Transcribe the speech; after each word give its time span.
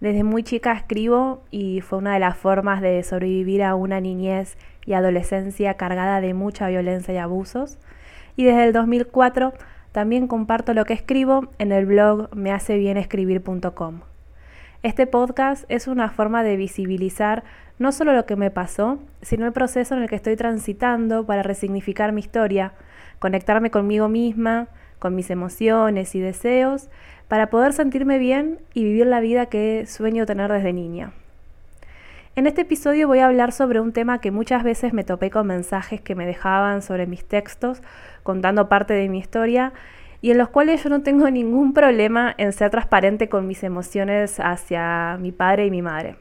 Desde 0.00 0.24
muy 0.24 0.42
chica 0.42 0.72
escribo 0.72 1.42
y 1.50 1.82
fue 1.82 1.98
una 1.98 2.14
de 2.14 2.20
las 2.20 2.36
formas 2.36 2.80
de 2.80 3.02
sobrevivir 3.02 3.62
a 3.62 3.74
una 3.74 4.00
niñez 4.00 4.56
y 4.86 4.94
adolescencia 4.94 5.74
cargada 5.74 6.20
de 6.20 6.32
mucha 6.32 6.68
violencia 6.68 7.12
y 7.12 7.18
abusos. 7.18 7.78
Y 8.36 8.44
desde 8.44 8.64
el 8.64 8.72
2004 8.72 9.52
también 9.92 10.26
comparto 10.26 10.72
lo 10.72 10.84
que 10.84 10.94
escribo 10.94 11.50
en 11.58 11.72
el 11.72 11.84
blog 11.84 12.34
mehacebienescribir.com. 12.34 14.00
Este 14.82 15.06
podcast 15.06 15.64
es 15.68 15.86
una 15.86 16.08
forma 16.08 16.42
de 16.42 16.56
visibilizar 16.56 17.44
no 17.78 17.92
solo 17.92 18.14
lo 18.14 18.24
que 18.24 18.36
me 18.36 18.50
pasó, 18.50 18.98
sino 19.20 19.44
el 19.44 19.52
proceso 19.52 19.94
en 19.94 20.02
el 20.02 20.08
que 20.08 20.16
estoy 20.16 20.36
transitando 20.36 21.26
para 21.26 21.42
resignificar 21.42 22.12
mi 22.12 22.20
historia, 22.20 22.72
conectarme 23.18 23.70
conmigo 23.70 24.08
misma, 24.08 24.68
con 24.98 25.14
mis 25.14 25.30
emociones 25.30 26.14
y 26.14 26.20
deseos, 26.20 26.88
para 27.30 27.48
poder 27.48 27.72
sentirme 27.72 28.18
bien 28.18 28.58
y 28.74 28.82
vivir 28.82 29.06
la 29.06 29.20
vida 29.20 29.46
que 29.46 29.86
sueño 29.86 30.26
tener 30.26 30.50
desde 30.50 30.72
niña. 30.72 31.12
En 32.34 32.48
este 32.48 32.62
episodio 32.62 33.06
voy 33.06 33.20
a 33.20 33.26
hablar 33.26 33.52
sobre 33.52 33.78
un 33.78 33.92
tema 33.92 34.20
que 34.20 34.32
muchas 34.32 34.64
veces 34.64 34.92
me 34.92 35.04
topé 35.04 35.30
con 35.30 35.46
mensajes 35.46 36.00
que 36.00 36.16
me 36.16 36.26
dejaban 36.26 36.82
sobre 36.82 37.06
mis 37.06 37.24
textos, 37.24 37.82
contando 38.24 38.68
parte 38.68 38.94
de 38.94 39.08
mi 39.08 39.20
historia, 39.20 39.72
y 40.20 40.32
en 40.32 40.38
los 40.38 40.48
cuales 40.48 40.82
yo 40.82 40.90
no 40.90 41.02
tengo 41.02 41.30
ningún 41.30 41.72
problema 41.72 42.34
en 42.36 42.52
ser 42.52 42.70
transparente 42.70 43.28
con 43.28 43.46
mis 43.46 43.62
emociones 43.62 44.40
hacia 44.40 45.16
mi 45.20 45.30
padre 45.30 45.66
y 45.66 45.70
mi 45.70 45.82
madre. 45.82 46.16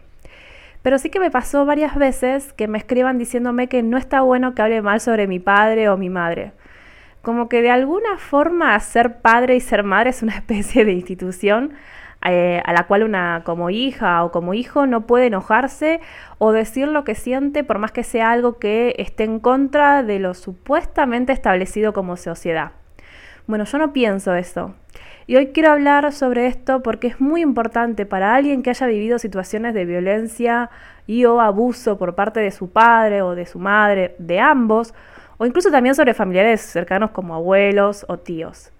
Pero 0.83 0.99
sí 0.99 1.09
que 1.09 1.19
me 1.19 1.31
pasó 1.31 1.65
varias 1.65 1.95
veces 1.95 2.53
que 2.53 2.67
me 2.67 2.77
escriban 2.77 3.17
diciéndome 3.17 3.65
que 3.65 3.81
no 3.81 3.97
está 3.97 4.21
bueno 4.21 4.53
que 4.53 4.61
hable 4.61 4.83
mal 4.83 5.01
sobre 5.01 5.25
mi 5.25 5.39
padre 5.39 5.89
o 5.89 5.97
mi 5.97 6.11
madre. 6.11 6.51
Como 7.21 7.49
que 7.49 7.61
de 7.61 7.71
alguna 7.71 8.17
forma 8.17 8.79
ser 8.79 9.17
padre 9.21 9.55
y 9.55 9.59
ser 9.59 9.83
madre 9.83 10.11
es 10.11 10.23
una 10.23 10.35
especie 10.35 10.85
de 10.85 10.93
institución 10.93 11.73
eh, 12.25 12.61
a 12.65 12.73
la 12.73 12.85
cual 12.85 13.03
una 13.03 13.43
como 13.45 13.69
hija 13.69 14.25
o 14.25 14.31
como 14.31 14.53
hijo 14.53 14.85
no 14.85 15.07
puede 15.07 15.27
enojarse 15.27 16.01
o 16.37 16.51
decir 16.51 16.89
lo 16.89 17.05
que 17.05 17.15
siente 17.15 17.63
por 17.63 17.79
más 17.79 17.93
que 17.93 18.03
sea 18.03 18.31
algo 18.31 18.59
que 18.59 18.93
esté 18.97 19.23
en 19.23 19.39
contra 19.39 20.03
de 20.03 20.19
lo 20.19 20.33
supuestamente 20.33 21.31
establecido 21.31 21.93
como 21.93 22.17
sociedad. 22.17 22.73
Bueno, 23.47 23.63
yo 23.63 23.77
no 23.77 23.93
pienso 23.93 24.35
eso. 24.35 24.75
Y 25.27 25.37
hoy 25.37 25.47
quiero 25.47 25.71
hablar 25.71 26.11
sobre 26.11 26.47
esto 26.47 26.83
porque 26.83 27.07
es 27.07 27.21
muy 27.21 27.41
importante 27.41 28.05
para 28.05 28.35
alguien 28.35 28.63
que 28.63 28.71
haya 28.71 28.87
vivido 28.87 29.17
situaciones 29.17 29.73
de 29.73 29.85
violencia 29.85 30.69
y 31.07 31.25
o 31.25 31.39
abuso 31.39 31.97
por 31.97 32.15
parte 32.15 32.41
de 32.41 32.51
su 32.51 32.71
padre 32.71 33.21
o 33.21 33.33
de 33.33 33.45
su 33.45 33.59
madre, 33.59 34.15
de 34.19 34.39
ambos, 34.39 34.93
o 35.39 35.45
incluso 35.45 35.71
también 35.71 35.95
sobre 35.95 36.13
familiares 36.13 36.61
cercanos 36.61 37.11
como 37.11 37.33
abuelos 37.33 38.05
o 38.07 38.17
tíos. 38.17 38.71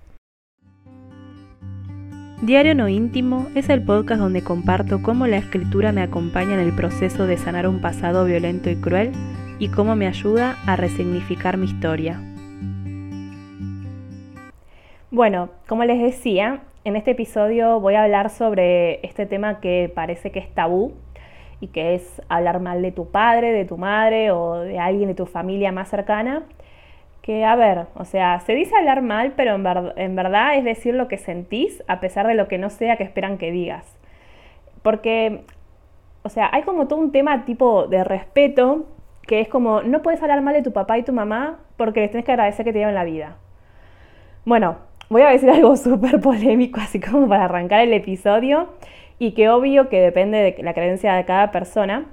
Diario 2.42 2.76
No 2.76 2.88
Íntimo 2.88 3.48
es 3.56 3.68
el 3.70 3.84
podcast 3.84 4.22
donde 4.22 4.44
comparto 4.44 5.02
cómo 5.02 5.28
la 5.28 5.38
escritura 5.38 5.92
me 5.92 6.02
acompaña 6.02 6.54
en 6.54 6.60
el 6.60 6.74
proceso 6.74 7.26
de 7.26 7.38
sanar 7.38 7.68
un 7.68 7.82
pasado 7.82 8.26
violento 8.26 8.70
y 8.70 8.76
cruel 8.76 9.12
y 9.58 9.70
cómo 9.70 9.96
me 9.96 10.08
ayuda 10.08 10.58
a 10.66 10.76
resignificar 10.76 11.58
mi 11.58 11.66
historia. 11.66 12.22
Bueno, 15.12 15.50
como 15.68 15.84
les 15.86 16.02
decía, 16.02 16.62
en 16.86 16.96
este 16.96 17.12
episodio 17.12 17.80
voy 17.80 17.96
a 17.96 18.04
hablar 18.04 18.30
sobre 18.30 19.06
este 19.06 19.26
tema 19.26 19.60
que 19.60 19.92
parece 19.94 20.32
que 20.32 20.40
es 20.40 20.54
tabú 20.54 20.94
y 21.62 21.68
que 21.68 21.96
es 21.96 22.22
hablar 22.30 22.60
mal 22.60 22.82
de 22.82 22.92
tu 22.92 23.12
padre, 23.12 23.52
de 23.52 23.66
tu 23.66 23.78
madre 23.78 24.32
o 24.32 24.60
de 24.60 24.80
alguien 24.80 25.10
de 25.10 25.16
tu 25.16 25.26
familia 25.26 25.72
más 25.72 25.90
cercana. 25.90 26.44
Que, 27.22 27.46
a 27.46 27.56
ver, 27.56 27.88
o 27.96 28.06
sea, 28.06 28.40
se 28.40 28.54
dice 28.56 28.76
hablar 28.76 29.02
mal, 29.02 29.34
pero 29.36 29.56
en, 29.56 30.16
verdad 30.16 30.56
es 30.56 30.64
decir 30.64 30.96
lo 30.96 31.08
que 31.08 31.18
sentís 31.18 31.84
a 31.88 32.00
pesar 32.00 32.26
de 32.28 32.34
lo 32.34 32.48
que 32.48 32.58
no 32.58 32.70
sea 32.70 32.98
que 32.98 33.04
esperan 33.04 33.38
que 33.38 33.52
digas. 33.52 33.98
Porque, 34.82 35.44
o 36.24 36.30
sea, 36.30 36.50
hay 36.52 36.64
como 36.64 36.88
todo 36.88 37.00
un 37.00 37.12
tema 37.12 37.46
tipo 37.46 37.88
de 37.88 38.04
respeto 38.04 38.88
que 39.28 39.42
es 39.42 39.48
como, 39.48 39.84
no 39.84 40.02
puedes 40.02 40.22
hablar 40.24 40.42
mal 40.42 40.56
de 40.56 40.64
tu 40.64 40.74
papá 40.74 40.98
y 40.98 41.04
tu 41.04 41.14
mamá 41.14 41.60
porque 41.78 42.00
les 42.00 42.10
tienes 42.10 42.26
que 42.26 42.32
agradecer 42.32 42.66
que 42.66 42.74
te 42.74 42.80
llevan 42.80 42.96
la 42.96 43.04
vida. 43.04 43.36
Bueno, 44.44 44.78
voy 45.10 45.22
a 45.22 45.30
decir 45.30 45.50
algo 45.52 45.76
súper 45.76 46.20
polémico, 46.20 46.80
así 46.80 47.00
como 47.00 47.28
para 47.28 47.46
arrancar 47.46 47.82
el 47.82 47.94
episodio, 47.94 48.70
y 49.20 49.34
que 49.34 49.50
obvio 49.50 49.90
que 49.90 50.00
depende 50.00 50.38
de 50.38 50.64
la 50.64 50.74
creencia 50.74 51.14
de 51.14 51.26
cada 51.26 51.52
persona, 51.52 52.06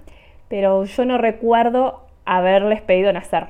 pero 0.48 0.84
yo 0.84 1.04
no 1.04 1.18
recuerdo 1.18 2.02
haberles 2.24 2.82
pedido 2.82 3.12
nacer. 3.12 3.46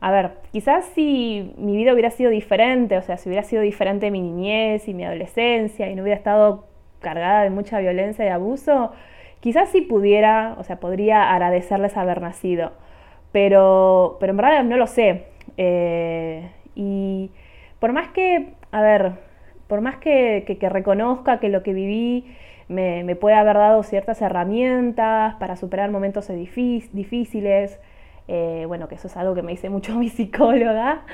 A 0.00 0.10
ver, 0.10 0.32
quizás 0.52 0.84
si 0.94 1.54
mi 1.56 1.76
vida 1.76 1.92
hubiera 1.92 2.10
sido 2.10 2.30
diferente, 2.30 2.98
o 2.98 3.02
sea, 3.02 3.16
si 3.16 3.28
hubiera 3.28 3.44
sido 3.44 3.62
diferente 3.62 4.10
mi 4.10 4.20
niñez 4.20 4.88
y 4.88 4.94
mi 4.94 5.04
adolescencia 5.04 5.88
y 5.88 5.94
no 5.94 6.02
hubiera 6.02 6.18
estado 6.18 6.66
cargada 7.00 7.42
de 7.42 7.50
mucha 7.50 7.78
violencia 7.78 8.24
y 8.24 8.28
abuso, 8.28 8.92
quizás 9.40 9.70
sí 9.70 9.80
pudiera, 9.80 10.56
o 10.58 10.64
sea, 10.64 10.80
podría 10.80 11.32
agradecerles 11.32 11.96
haber 11.96 12.20
nacido, 12.20 12.72
pero, 13.32 14.18
pero 14.20 14.32
en 14.32 14.36
verdad 14.36 14.64
no 14.64 14.76
lo 14.76 14.86
sé. 14.86 15.26
Eh, 15.56 16.50
y 16.74 17.30
por 17.78 17.92
más 17.92 18.08
que, 18.08 18.54
a 18.70 18.82
ver, 18.82 19.12
por 19.72 19.80
más 19.80 19.96
que, 19.96 20.44
reconozca 20.68 21.40
que 21.40 21.48
lo 21.48 21.62
que 21.62 21.72
viví 21.72 22.26
me, 22.68 23.16
puede 23.16 23.36
haber 23.36 23.56
dado 23.56 23.82
ciertas 23.82 24.20
herramientas 24.20 25.34
para 25.36 25.56
superar 25.56 25.90
momentos 25.90 26.28
difíciles, 26.28 27.80
eh, 28.28 28.66
bueno, 28.68 28.86
que 28.86 28.96
eso 28.96 29.06
es 29.06 29.16
algo 29.16 29.34
que 29.34 29.40
me 29.40 29.52
dice 29.52 29.70
mucho 29.70 29.94
mi 29.98 30.10
psicóloga, 30.10 31.04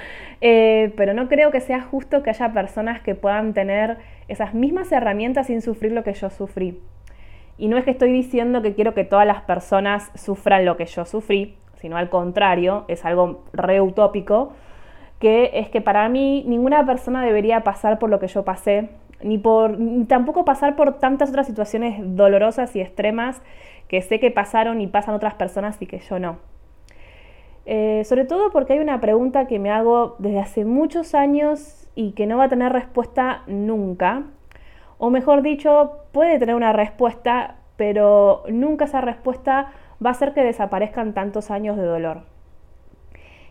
eh, 0.41 0.93
pero 0.97 1.15
no 1.15 1.29
creo 1.29 1.53
que 1.53 1.61
sea 1.61 1.83
justo 1.83 2.25
que 2.25 2.31
haya 2.31 2.53
personas 2.53 3.01
que 3.01 3.15
puedan 3.15 3.55
tener 3.55 3.99
esas 4.27 4.55
mismas 4.55 4.91
herramientas 4.91 5.47
sin 5.47 5.63
sufrir 5.63 5.93
lo 5.93 6.03
que 6.03 6.15
yo 6.15 6.29
sufrí. 6.29 6.81
Y 7.59 7.69
no 7.69 7.79
es 7.79 7.85
que 7.85 7.93
estoy 7.93 8.13
diciendo 8.13 8.61
que 8.61 8.75
quiero 8.75 8.93
que 8.93 9.05
todas 9.05 9.25
las 9.29 9.43
personas 9.43 10.11
sufran 10.17 10.65
lo 10.65 10.77
que 10.77 10.87
yo 10.87 11.05
sufrí, 11.05 11.55
sino 11.75 11.97
al 11.97 12.11
contrario, 12.11 12.87
es 12.89 13.05
algo 13.05 13.45
re 13.53 13.81
utópico, 13.81 14.53
que 15.19 15.51
es 15.55 15.69
que 15.69 15.81
para 15.81 16.09
mí 16.09 16.45
ninguna 16.47 16.85
persona 16.87 17.25
debería 17.25 17.65
pasar 17.65 17.99
por 17.99 18.11
lo 18.11 18.19
que 18.19 18.29
yo 18.29 18.45
pasé, 18.45 18.91
ni, 19.23 19.39
por, 19.39 19.77
tampoco 20.07 20.45
pasar 20.45 20.77
por 20.77 20.99
tantas 20.99 21.31
otras 21.31 21.47
situaciones 21.47 21.99
dolorosas 22.01 22.75
y 22.77 22.81
extremas 22.81 23.43
que 23.89 24.03
sé 24.03 24.21
que 24.21 24.31
pasaron 24.31 24.81
y 24.81 24.87
pasan 24.87 25.15
otras 25.15 25.35
personas 25.35 25.81
y 25.81 25.87
que 25.87 25.99
yo 25.99 26.19
no. 26.19 26.39
Eh, 27.67 28.03
sobre 28.05 28.25
todo 28.25 28.51
porque 28.51 28.75
hay 28.75 28.79
una 28.79 29.01
pregunta 29.01 29.47
que 29.47 29.59
me 29.59 29.71
hago 29.71 30.17
desde 30.19 30.39
hace 30.39 30.65
muchos 30.65 31.15
años 31.15 31.89
y 31.95 32.13
que 32.13 32.27
no 32.27 32.39
va 32.39 32.45
a 32.45 32.49
tener 32.49 32.73
respuesta 32.73 33.43
nunca. 33.47 34.23
O 34.99 35.11
mejor 35.11 35.43
dicho, 35.43 36.05
puede 36.13 36.39
tener 36.39 36.55
una 36.55 36.73
respuesta, 36.73 37.57
pero 37.77 38.43
nunca 38.49 38.85
esa 38.87 39.01
respuesta 39.01 39.73
va 40.05 40.11
a 40.11 40.13
hacer 40.13 40.33
que 40.33 40.43
desaparezcan 40.43 41.13
tantos 41.13 41.51
años 41.51 41.77
de 41.77 41.83
dolor. 41.83 42.23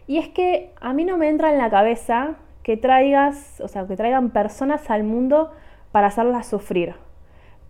Y 0.08 0.18
es 0.18 0.30
que 0.30 0.72
a 0.80 0.94
mí 0.94 1.04
no 1.04 1.18
me 1.18 1.30
entra 1.30 1.52
en 1.52 1.58
la 1.58 1.70
cabeza 1.70 2.38
que 2.64 2.78
traigas, 2.78 3.62
o 3.62 3.68
sea, 3.68 3.86
que 3.88 3.96
traigan 3.96 4.30
personas 4.32 4.90
al 4.90 5.04
mundo 5.04 5.52
para 5.92 6.08
hacerlas 6.08 6.48
sufrir, 6.48 6.96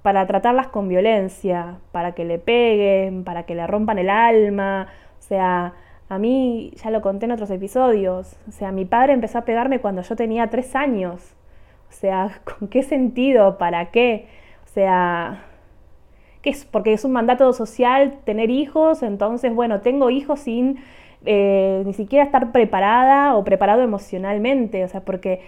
para 0.03 0.25
tratarlas 0.27 0.67
con 0.67 0.87
violencia, 0.87 1.79
para 1.91 2.13
que 2.13 2.25
le 2.25 2.39
peguen, 2.39 3.23
para 3.23 3.43
que 3.43 3.55
le 3.55 3.65
rompan 3.67 3.97
el 3.97 4.09
alma. 4.09 4.87
O 5.19 5.21
sea, 5.21 5.73
a 6.09 6.17
mí, 6.19 6.71
ya 6.75 6.91
lo 6.91 7.01
conté 7.01 7.25
en 7.25 7.31
otros 7.33 7.49
episodios, 7.51 8.37
o 8.47 8.51
sea, 8.51 8.71
mi 8.71 8.85
padre 8.85 9.13
empezó 9.13 9.39
a 9.39 9.45
pegarme 9.45 9.79
cuando 9.79 10.01
yo 10.03 10.15
tenía 10.15 10.49
tres 10.49 10.75
años. 10.75 11.35
O 11.89 11.91
sea, 11.91 12.41
¿con 12.59 12.67
qué 12.67 12.83
sentido? 12.83 13.57
¿Para 13.57 13.91
qué? 13.91 14.27
O 14.65 14.67
sea, 14.67 15.43
¿qué 16.41 16.51
es? 16.51 16.65
Porque 16.65 16.93
es 16.93 17.03
un 17.03 17.11
mandato 17.11 17.51
social 17.53 18.19
tener 18.25 18.49
hijos, 18.49 19.03
entonces, 19.03 19.53
bueno, 19.53 19.81
tengo 19.81 20.09
hijos 20.09 20.39
sin 20.41 20.77
eh, 21.25 21.83
ni 21.85 21.93
siquiera 21.93 22.23
estar 22.25 22.51
preparada 22.51 23.35
o 23.35 23.43
preparado 23.43 23.81
emocionalmente, 23.81 24.83
o 24.83 24.87
sea, 24.87 25.01
porque 25.01 25.41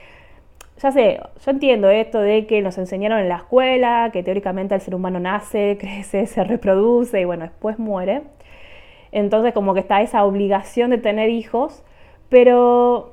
ya 0.81 0.91
sé, 0.91 1.19
yo 1.45 1.51
entiendo 1.51 1.89
esto 1.89 2.21
de 2.21 2.47
que 2.47 2.61
nos 2.61 2.77
enseñaron 2.77 3.19
en 3.19 3.29
la 3.29 3.37
escuela, 3.37 4.09
que 4.13 4.23
teóricamente 4.23 4.75
el 4.75 4.81
ser 4.81 4.95
humano 4.95 5.19
nace, 5.19 5.77
crece, 5.79 6.25
se 6.25 6.43
reproduce 6.43 7.19
y 7.21 7.25
bueno, 7.25 7.43
después 7.43 7.79
muere. 7.79 8.21
Entonces 9.11 9.53
como 9.53 9.73
que 9.73 9.81
está 9.81 10.01
esa 10.01 10.23
obligación 10.23 10.91
de 10.91 10.97
tener 10.99 11.29
hijos, 11.29 11.83
pero 12.29 13.11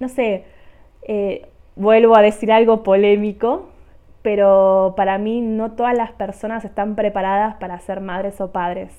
no 0.00 0.08
sé, 0.08 0.44
eh, 1.02 1.46
vuelvo 1.76 2.16
a 2.16 2.22
decir 2.22 2.52
algo 2.52 2.82
polémico, 2.82 3.68
pero 4.22 4.94
para 4.96 5.18
mí 5.18 5.40
no 5.40 5.72
todas 5.72 5.96
las 5.96 6.12
personas 6.12 6.64
están 6.64 6.94
preparadas 6.96 7.56
para 7.56 7.78
ser 7.80 8.00
madres 8.00 8.40
o 8.40 8.52
padres. 8.52 8.92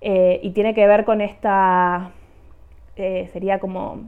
Eh, 0.00 0.40
y 0.42 0.50
tiene 0.50 0.74
que 0.74 0.86
ver 0.86 1.04
con 1.04 1.20
esta, 1.20 2.10
eh, 2.96 3.28
sería 3.32 3.58
como 3.58 4.04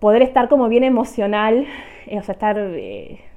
poder 0.00 0.22
estar 0.22 0.48
como 0.48 0.68
bien 0.68 0.84
emocional, 0.84 1.66
eh, 2.06 2.18
o 2.18 2.22
sea, 2.22 2.32
estar 2.32 2.58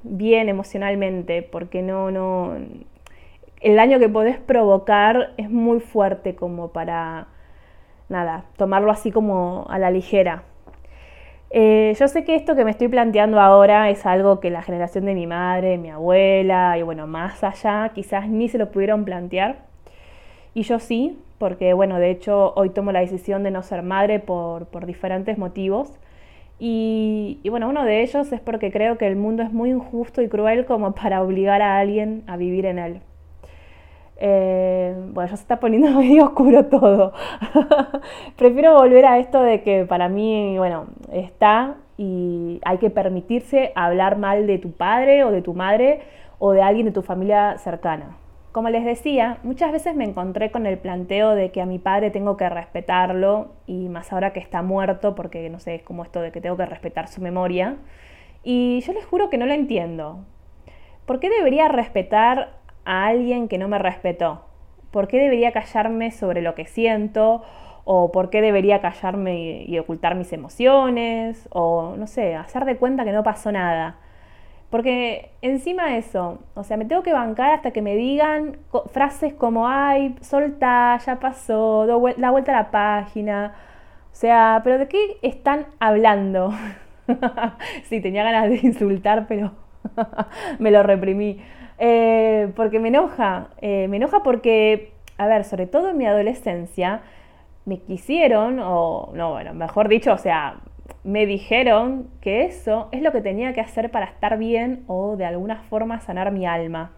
bien 0.02 0.48
emocionalmente, 0.48 1.42
porque 1.42 1.82
no, 1.82 2.10
no, 2.10 2.54
el 3.60 3.76
daño 3.76 3.98
que 3.98 4.08
podés 4.08 4.38
provocar 4.38 5.34
es 5.36 5.50
muy 5.50 5.80
fuerte 5.80 6.34
como 6.34 6.68
para, 6.68 7.28
nada, 8.08 8.44
tomarlo 8.56 8.90
así 8.90 9.12
como 9.12 9.66
a 9.68 9.78
la 9.78 9.90
ligera. 9.90 10.44
Yo 11.50 12.08
sé 12.08 12.24
que 12.24 12.34
esto 12.34 12.56
que 12.56 12.64
me 12.64 12.70
estoy 12.70 12.88
planteando 12.88 13.40
ahora 13.40 13.88
es 13.90 14.04
algo 14.04 14.40
que 14.40 14.50
la 14.50 14.62
generación 14.62 15.06
de 15.06 15.14
mi 15.14 15.26
madre, 15.26 15.78
mi 15.78 15.90
abuela 15.90 16.76
y 16.78 16.82
bueno, 16.82 17.06
más 17.06 17.42
allá 17.42 17.90
quizás 17.94 18.28
ni 18.28 18.48
se 18.48 18.58
lo 18.58 18.70
pudieron 18.70 19.04
plantear. 19.04 19.67
Y 20.58 20.64
yo 20.64 20.80
sí, 20.80 21.16
porque 21.38 21.72
bueno, 21.72 22.00
de 22.00 22.10
hecho 22.10 22.52
hoy 22.56 22.70
tomo 22.70 22.90
la 22.90 22.98
decisión 22.98 23.44
de 23.44 23.52
no 23.52 23.62
ser 23.62 23.84
madre 23.84 24.18
por, 24.18 24.66
por 24.66 24.86
diferentes 24.86 25.38
motivos. 25.38 26.00
Y, 26.58 27.38
bueno, 27.48 27.68
uno 27.68 27.84
de 27.84 28.02
ellos 28.02 28.32
es 28.32 28.40
porque 28.40 28.72
creo 28.72 28.98
que 28.98 29.06
el 29.06 29.14
mundo 29.14 29.44
es 29.44 29.52
muy 29.52 29.70
injusto 29.70 30.20
y 30.20 30.28
cruel 30.28 30.66
como 30.66 30.96
para 30.96 31.22
obligar 31.22 31.62
a 31.62 31.78
alguien 31.78 32.24
a 32.26 32.36
vivir 32.36 32.66
en 32.66 32.80
él. 32.80 33.00
Eh, 34.16 34.96
bueno, 35.12 35.30
ya 35.30 35.36
se 35.36 35.42
está 35.42 35.60
poniendo 35.60 35.90
medio 36.00 36.24
oscuro 36.24 36.66
todo. 36.66 37.12
Prefiero 38.36 38.74
volver 38.74 39.06
a 39.06 39.20
esto 39.20 39.40
de 39.40 39.62
que 39.62 39.84
para 39.84 40.08
mí, 40.08 40.58
bueno, 40.58 40.86
está 41.12 41.76
y 41.96 42.60
hay 42.64 42.78
que 42.78 42.90
permitirse 42.90 43.70
hablar 43.76 44.18
mal 44.18 44.48
de 44.48 44.58
tu 44.58 44.72
padre 44.72 45.22
o 45.22 45.30
de 45.30 45.40
tu 45.40 45.54
madre 45.54 46.00
o 46.40 46.50
de 46.50 46.62
alguien 46.62 46.86
de 46.86 46.92
tu 46.92 47.02
familia 47.02 47.58
cercana. 47.58 48.17
Como 48.52 48.70
les 48.70 48.84
decía, 48.84 49.38
muchas 49.42 49.72
veces 49.72 49.94
me 49.94 50.04
encontré 50.04 50.50
con 50.50 50.66
el 50.66 50.78
planteo 50.78 51.34
de 51.34 51.50
que 51.50 51.60
a 51.60 51.66
mi 51.66 51.78
padre 51.78 52.10
tengo 52.10 52.36
que 52.36 52.48
respetarlo 52.48 53.52
y 53.66 53.88
más 53.88 54.12
ahora 54.12 54.32
que 54.32 54.40
está 54.40 54.62
muerto, 54.62 55.14
porque 55.14 55.50
no 55.50 55.58
sé, 55.58 55.76
es 55.76 55.82
como 55.82 56.02
esto 56.02 56.22
de 56.22 56.32
que 56.32 56.40
tengo 56.40 56.56
que 56.56 56.66
respetar 56.66 57.08
su 57.08 57.20
memoria. 57.20 57.76
Y 58.42 58.80
yo 58.80 58.94
les 58.94 59.04
juro 59.04 59.28
que 59.28 59.36
no 59.36 59.46
lo 59.46 59.52
entiendo. 59.52 60.24
¿Por 61.04 61.20
qué 61.20 61.28
debería 61.28 61.68
respetar 61.68 62.54
a 62.84 63.06
alguien 63.06 63.48
que 63.48 63.58
no 63.58 63.68
me 63.68 63.78
respetó? 63.78 64.44
¿Por 64.90 65.08
qué 65.08 65.18
debería 65.18 65.52
callarme 65.52 66.10
sobre 66.10 66.40
lo 66.40 66.54
que 66.54 66.66
siento? 66.66 67.42
¿O 67.84 68.12
por 68.12 68.30
qué 68.30 68.40
debería 68.40 68.80
callarme 68.80 69.64
y, 69.66 69.78
ocultar 69.78 70.14
mis 70.14 70.32
emociones? 70.32 71.48
O 71.50 71.94
no 71.96 72.06
sé, 72.06 72.34
hacer 72.34 72.64
de 72.64 72.76
cuenta 72.76 73.04
que 73.04 73.12
no 73.12 73.22
pasó 73.22 73.52
nada. 73.52 73.98
Porque 74.70 75.30
encima 75.40 75.86
de 75.86 75.98
eso, 75.98 76.40
o 76.54 76.62
sea, 76.62 76.76
me 76.76 76.84
tengo 76.84 77.02
que 77.02 77.12
bancar 77.12 77.52
hasta 77.52 77.70
que 77.70 77.80
me 77.80 77.96
digan 77.96 78.58
frases 78.92 79.32
como, 79.32 79.66
ay, 79.66 80.14
solta, 80.20 80.98
ya 80.98 81.18
pasó, 81.18 81.86
da 81.86 81.96
vuelta 82.30 82.52
a 82.52 82.62
la 82.62 82.70
página. 82.70 83.54
O 84.12 84.14
sea, 84.14 84.60
pero 84.64 84.78
¿de 84.78 84.88
qué 84.88 85.18
están 85.22 85.66
hablando? 85.80 86.52
sí, 87.84 88.00
tenía 88.00 88.24
ganas 88.24 88.50
de 88.50 88.60
insultar, 88.62 89.26
pero 89.26 89.52
me 90.58 90.70
lo 90.70 90.82
reprimí. 90.82 91.40
Eh, 91.78 92.52
porque 92.56 92.80
me 92.80 92.88
enoja, 92.88 93.48
eh, 93.60 93.86
me 93.88 93.96
enoja 93.98 94.22
porque, 94.22 94.92
a 95.16 95.26
ver, 95.26 95.44
sobre 95.44 95.66
todo 95.66 95.90
en 95.90 95.96
mi 95.96 96.06
adolescencia, 96.06 97.02
me 97.64 97.78
quisieron, 97.80 98.58
o 98.60 99.10
no, 99.14 99.30
bueno, 99.32 99.54
mejor 99.54 99.88
dicho, 99.88 100.12
o 100.12 100.18
sea, 100.18 100.56
me 101.04 101.26
dijeron 101.26 102.08
que 102.20 102.44
eso 102.44 102.88
es 102.92 103.02
lo 103.02 103.12
que 103.12 103.20
tenía 103.20 103.52
que 103.52 103.60
hacer 103.60 103.90
para 103.90 104.06
estar 104.06 104.38
bien 104.38 104.84
o 104.86 105.16
de 105.16 105.24
alguna 105.24 105.62
forma 105.62 106.00
sanar 106.00 106.32
mi 106.32 106.46
alma. 106.46 106.92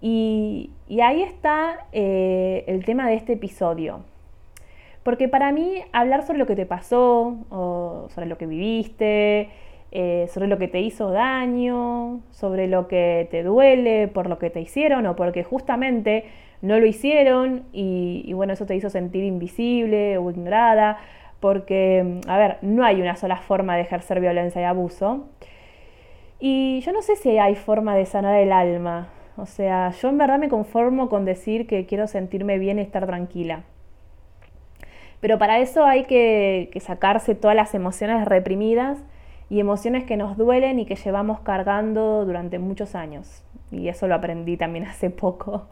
Y, 0.00 0.70
ahí 1.02 1.22
está 1.22 1.86
eh, 1.92 2.64
el 2.66 2.84
tema 2.84 3.08
de 3.08 3.14
este 3.14 3.34
episodio. 3.34 4.00
Porque 5.02 5.28
para 5.28 5.52
mí 5.52 5.82
hablar 5.92 6.22
sobre 6.26 6.38
lo 6.38 6.46
que 6.46 6.56
te 6.56 6.66
pasó, 6.66 7.36
o 7.50 8.08
sobre 8.10 8.26
lo 8.26 8.38
que 8.38 8.46
viviste, 8.46 9.50
eh, 9.94 10.26
sobre 10.32 10.48
lo 10.48 10.58
que 10.58 10.68
te 10.68 10.80
hizo 10.80 11.10
daño, 11.10 12.20
sobre 12.30 12.66
lo 12.66 12.88
que 12.88 13.28
te 13.30 13.42
duele 13.42 14.08
por 14.08 14.28
lo 14.28 14.38
que 14.38 14.48
te 14.48 14.60
hicieron 14.60 15.06
o 15.06 15.16
porque 15.16 15.44
justamente 15.44 16.24
no 16.62 16.78
lo 16.80 16.86
hicieron 16.86 17.64
y, 17.72 18.32
bueno, 18.32 18.54
eso 18.54 18.64
te 18.64 18.74
hizo 18.74 18.88
sentir 18.88 19.24
invisible 19.24 20.16
o 20.16 20.30
ignorada, 20.30 20.98
porque, 21.42 22.20
a 22.28 22.38
ver, 22.38 22.58
no 22.62 22.84
hay 22.84 23.02
una 23.02 23.16
sola 23.16 23.36
forma 23.36 23.74
de 23.74 23.82
ejercer 23.82 24.20
violencia 24.20 24.62
y 24.62 24.64
abuso. 24.64 25.26
Y 26.38 26.80
yo 26.82 26.92
no 26.92 27.02
sé 27.02 27.16
si 27.16 27.36
hay 27.36 27.56
forma 27.56 27.96
de 27.96 28.06
sanar 28.06 28.36
el 28.36 28.52
alma. 28.52 29.08
O 29.36 29.46
sea, 29.46 29.90
yo 29.90 30.08
en 30.08 30.18
verdad 30.18 30.38
me 30.38 30.48
conformo 30.48 31.08
con 31.08 31.24
decir 31.24 31.66
que 31.66 31.84
quiero 31.84 32.06
sentirme 32.06 32.58
bien 32.58 32.78
y 32.78 32.82
estar 32.82 33.06
tranquila. 33.06 33.64
Pero 35.18 35.36
para 35.38 35.58
eso 35.58 35.84
hay 35.84 36.04
que 36.04 36.70
sacarse 36.80 37.34
todas 37.34 37.56
las 37.56 37.74
emociones 37.74 38.24
reprimidas 38.24 39.02
y 39.50 39.58
emociones 39.58 40.04
que 40.04 40.16
nos 40.16 40.36
duelen 40.36 40.78
y 40.78 40.86
que 40.86 40.94
llevamos 40.94 41.40
cargando 41.40 42.24
durante 42.24 42.60
muchos 42.60 42.94
años. 42.94 43.44
Y 43.72 43.88
eso 43.88 44.06
lo 44.06 44.14
aprendí 44.14 44.56
también 44.56 44.86
hace 44.86 45.10
poco. 45.10 45.66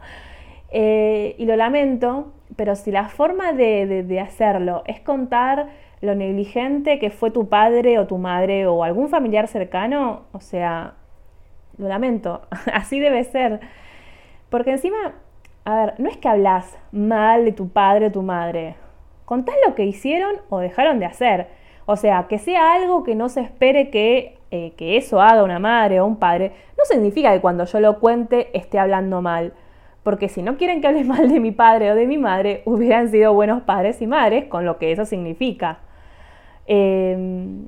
Eh, 0.69 1.35
y 1.37 1.45
lo 1.45 1.55
lamento, 1.55 2.33
pero 2.55 2.75
si 2.75 2.91
la 2.91 3.07
forma 3.09 3.53
de, 3.53 4.19
hacerlo 4.19 4.83
es 4.85 4.99
contar 4.99 5.69
lo 6.01 6.15
negligente 6.15 6.99
que 6.99 7.09
fue 7.09 7.31
tu 7.31 7.47
padre 7.47 7.99
o 7.99 8.07
tu 8.07 8.17
madre 8.17 8.67
o 8.67 8.83
algún 8.83 9.09
familiar 9.09 9.47
cercano, 9.47 10.23
o 10.31 10.39
sea, 10.39 10.95
lo 11.77 11.87
lamento, 11.87 12.41
así 12.73 12.99
debe 12.99 13.23
ser. 13.23 13.59
Porque 14.49 14.71
encima, 14.71 15.13
a 15.65 15.75
ver, 15.75 15.93
no 15.99 16.09
es 16.09 16.17
que 16.17 16.27
hablas 16.27 16.77
mal 16.91 17.45
de 17.45 17.51
tu 17.51 17.69
padre 17.69 18.07
o 18.07 18.11
tu 18.11 18.23
madre, 18.23 18.75
contás 19.25 19.55
lo 19.65 19.75
que 19.75 19.85
hicieron 19.85 20.37
o 20.49 20.59
dejaron 20.59 20.99
de 20.99 21.05
hacer. 21.05 21.47
O 21.85 21.95
sea, 21.95 22.27
que 22.27 22.37
sea 22.37 22.73
algo 22.73 23.03
que 23.03 23.15
no 23.15 23.29
se 23.29 23.41
espere 23.41 23.89
que, 23.89 24.37
eh, 24.51 24.73
que 24.77 24.97
eso 24.97 25.21
haga 25.21 25.43
una 25.43 25.59
madre 25.59 25.99
o 25.99 26.05
un 26.05 26.17
padre, 26.17 26.51
no 26.77 26.85
significa 26.85 27.31
que 27.33 27.41
cuando 27.41 27.65
yo 27.65 27.79
lo 27.79 27.99
cuente 27.99 28.49
esté 28.57 28.79
hablando 28.79 29.21
mal. 29.21 29.53
Porque 30.03 30.29
si 30.29 30.41
no 30.41 30.57
quieren 30.57 30.81
que 30.81 30.87
hable 30.87 31.03
mal 31.05 31.29
de 31.29 31.39
mi 31.39 31.51
padre 31.51 31.91
o 31.91 31.95
de 31.95 32.07
mi 32.07 32.17
madre, 32.17 32.63
hubieran 32.65 33.09
sido 33.09 33.33
buenos 33.33 33.63
padres 33.63 34.01
y 34.01 34.07
madres, 34.07 34.45
con 34.45 34.65
lo 34.65 34.77
que 34.77 34.91
eso 34.91 35.05
significa. 35.05 35.79
Em, 36.65 37.67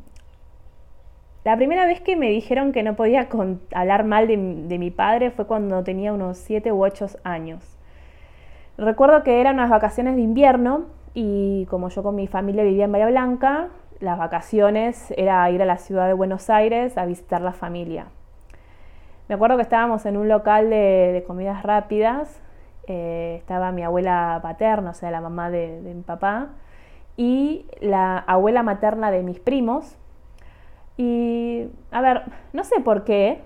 la 1.44 1.58
primera 1.58 1.86
vez 1.86 2.00
que 2.00 2.16
me 2.16 2.30
dijeron 2.30 2.72
que 2.72 2.84
no 2.84 2.96
podía 2.96 3.28
hablar 3.76 4.06
mal 4.06 4.28
de, 4.28 4.38
mi 4.38 4.92
padre 4.92 5.30
fue 5.30 5.46
cuando 5.46 5.84
tenía 5.84 6.14
unos 6.14 6.38
7 6.38 6.72
u 6.72 6.84
8 6.84 7.08
años. 7.24 7.78
Recuerdo 8.78 9.24
que 9.24 9.42
eran 9.42 9.56
unas 9.56 9.70
vacaciones 9.70 10.16
de 10.16 10.22
invierno 10.22 10.86
y 11.14 11.66
como 11.70 11.90
yo 11.90 12.02
con 12.02 12.16
mi 12.16 12.28
familia 12.28 12.64
vivía 12.64 12.86
en 12.86 12.94
Bahía 12.94 13.08
Blanca, 13.08 13.68
las 14.00 14.18
vacaciones 14.18 15.14
era 15.18 15.50
ir 15.52 15.62
a 15.62 15.66
la 15.66 15.78
ciudad 15.78 16.08
de 16.08 16.14
Buenos 16.14 16.50
Aires 16.50 16.98
a 16.98 17.06
visitar 17.06 17.42
la 17.42 17.52
familia. 17.52 18.08
Me 19.34 19.36
acuerdo 19.36 19.56
que 19.56 19.64
estábamos 19.64 20.06
en 20.06 20.16
un 20.16 20.30
local 20.30 20.70
de, 20.70 21.24
comidas 21.26 21.64
rápidas, 21.64 22.40
eh, 22.86 23.38
estaba 23.40 23.72
mi 23.72 23.82
abuela 23.82 24.38
paterna, 24.44 24.92
o 24.92 24.94
sea, 24.94 25.10
la 25.10 25.22
mamá 25.22 25.50
de, 25.50 25.82
mi 25.84 26.04
papá, 26.04 26.50
y 27.18 27.66
la 27.82 28.20
abuela 28.20 28.62
materna 28.62 29.10
de 29.10 29.24
mis 29.24 29.40
primos. 29.40 29.98
Y, 30.98 31.66
a 31.90 32.02
ver, 32.02 32.26
no 32.54 32.64
sé 32.64 32.80
por 32.82 33.06
qué, 33.06 33.42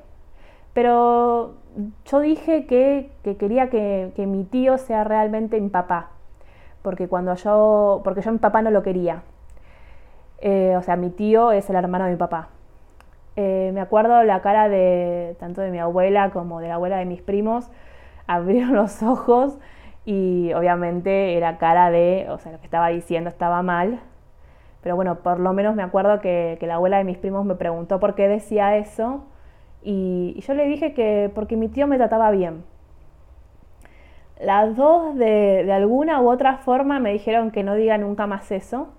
pero 0.74 1.56
yo 2.04 2.20
dije 2.20 2.66
que, 2.66 3.10
quería 3.40 3.70
que, 3.70 4.12
que, 4.14 4.28
mi 4.28 4.44
tío 4.44 4.78
sea 4.78 5.06
realmente 5.06 5.62
mi 5.62 5.70
papá, 5.70 6.10
porque 6.82 7.08
cuando 7.08 7.34
yo, 7.36 8.02
porque 8.04 8.20
yo 8.20 8.34
mi 8.34 8.40
papá 8.40 8.62
no 8.62 8.72
lo 8.72 8.84
quería. 8.84 9.24
Eh, 10.40 10.76
o 10.78 10.82
sea, 10.82 10.98
mi 10.98 11.12
tío 11.12 11.54
es 11.54 11.70
el 11.70 11.78
hermano 11.78 12.04
de 12.04 12.12
mi 12.12 12.18
papá. 12.18 12.50
Eh, 13.38 13.72
me 13.74 13.82
acuerdo 13.82 14.24
la 14.24 14.42
cara 14.42 14.68
de 14.68 15.36
tanto 15.40 15.62
de 15.62 15.72
mi 15.72 15.80
abuela 15.80 16.32
como 16.32 16.60
de 16.60 16.68
la 16.68 16.76
abuela 16.76 16.98
de 16.98 17.06
mis 17.06 17.22
primos. 17.22 17.72
Abrieron 18.28 18.76
los 18.76 19.04
ojos 19.04 19.58
y 20.06 20.52
obviamente 20.54 21.38
era 21.38 21.58
cara 21.58 21.92
de, 21.92 22.28
o 22.30 22.40
sea, 22.40 22.52
lo 22.52 22.60
que 22.60 22.66
estaba 22.66 22.90
diciendo 22.90 23.30
estaba 23.30 23.62
mal. 23.62 24.02
Pero 24.82 24.96
bueno, 24.96 25.20
por 25.20 25.40
lo 25.40 25.54
menos 25.54 25.76
me 25.76 25.84
acuerdo 25.84 26.20
que, 26.22 26.58
la 26.62 26.76
abuela 26.76 26.98
de 26.98 27.04
mis 27.06 27.18
primos 27.18 27.46
me 27.46 27.56
preguntó 27.56 28.00
por 28.00 28.16
qué 28.16 28.28
decía 28.28 28.78
eso. 28.78 29.26
Y, 29.84 30.40
yo 30.42 30.54
le 30.54 30.66
dije 30.66 30.94
que 30.94 31.32
porque 31.34 31.56
mi 31.58 31.70
tío 31.70 31.88
me 31.88 31.98
trataba 31.98 32.32
bien. 32.32 32.66
Las 34.40 34.76
dos 34.76 35.16
de, 35.16 35.64
de 35.66 35.74
alguna 35.74 36.22
u 36.22 36.30
otra 36.30 36.58
forma 36.58 37.00
me 37.00 37.12
dijeron 37.14 37.52
que 37.52 37.64
no 37.64 37.76
diga 37.76 37.98
nunca 37.98 38.28
más 38.28 38.52
eso 38.52 38.90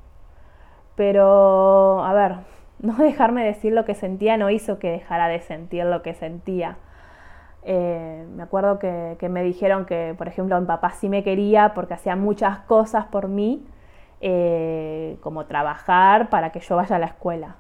pero, 0.99 2.05
a 2.05 2.13
ver, 2.13 2.39
no 2.81 2.97
dejarme 2.97 3.45
decir 3.45 3.73
lo 3.73 3.85
que 3.85 3.95
sentía 3.95 4.37
no 4.37 4.51
hizo 4.51 4.79
que 4.79 4.91
dejara 4.91 5.29
de 5.29 5.41
sentir 5.41 5.85
lo 5.85 6.03
que 6.03 6.15
sentía. 6.15 6.77
Eh, 7.65 8.27
me 8.35 8.43
acuerdo 8.43 8.79
que, 8.79 9.17
me 9.29 9.43
dijeron 9.43 9.85
que, 9.85 10.15
por 10.17 10.29
ejemplo, 10.29 10.59
mi 10.61 10.67
papá 10.67 10.91
sí 10.91 11.09
me 11.09 11.23
quería 11.23 11.75
porque 11.75 11.95
hacía 11.95 12.17
muchas 12.17 12.61
cosas 12.61 13.07
por 13.07 13.29
mí, 13.29 13.67
eh, 14.21 15.19
como 15.21 15.47
trabajar 15.47 16.31
para 16.31 16.51
que 16.51 16.61
yo 16.61 16.77
vaya 16.77 16.97
a 16.97 16.99
la 16.99 17.07
escuela. 17.07 17.57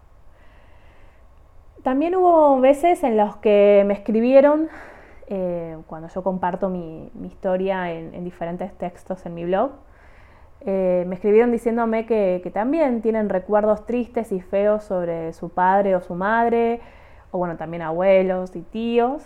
También 1.82 2.14
hubo 2.16 2.60
veces 2.60 3.04
en 3.04 3.16
los 3.16 3.36
que 3.36 3.84
me 3.86 3.94
escribieron, 3.94 4.68
eh, 5.26 5.76
cuando 5.86 6.08
yo 6.08 6.22
comparto 6.22 6.68
mi, 6.68 7.10
historia 7.24 7.92
en 7.92 8.24
diferentes 8.24 8.72
textos 8.78 9.26
en 9.26 9.34
mi 9.34 9.44
blog, 9.44 9.72
eh, 10.66 11.04
me 11.06 11.14
escribieron 11.14 11.52
diciéndome 11.52 12.06
que, 12.06 12.50
también 12.52 13.00
tienen 13.00 13.28
recuerdos 13.28 13.86
tristes 13.86 14.32
y 14.32 14.40
feos 14.40 14.84
sobre 14.84 15.32
su 15.32 15.50
padre 15.50 15.94
o 15.94 16.00
su 16.00 16.14
madre, 16.14 16.80
o 17.30 17.38
bueno, 17.38 17.56
también 17.56 17.82
abuelos 17.82 18.54
y 18.56 18.62
tíos, 18.62 19.22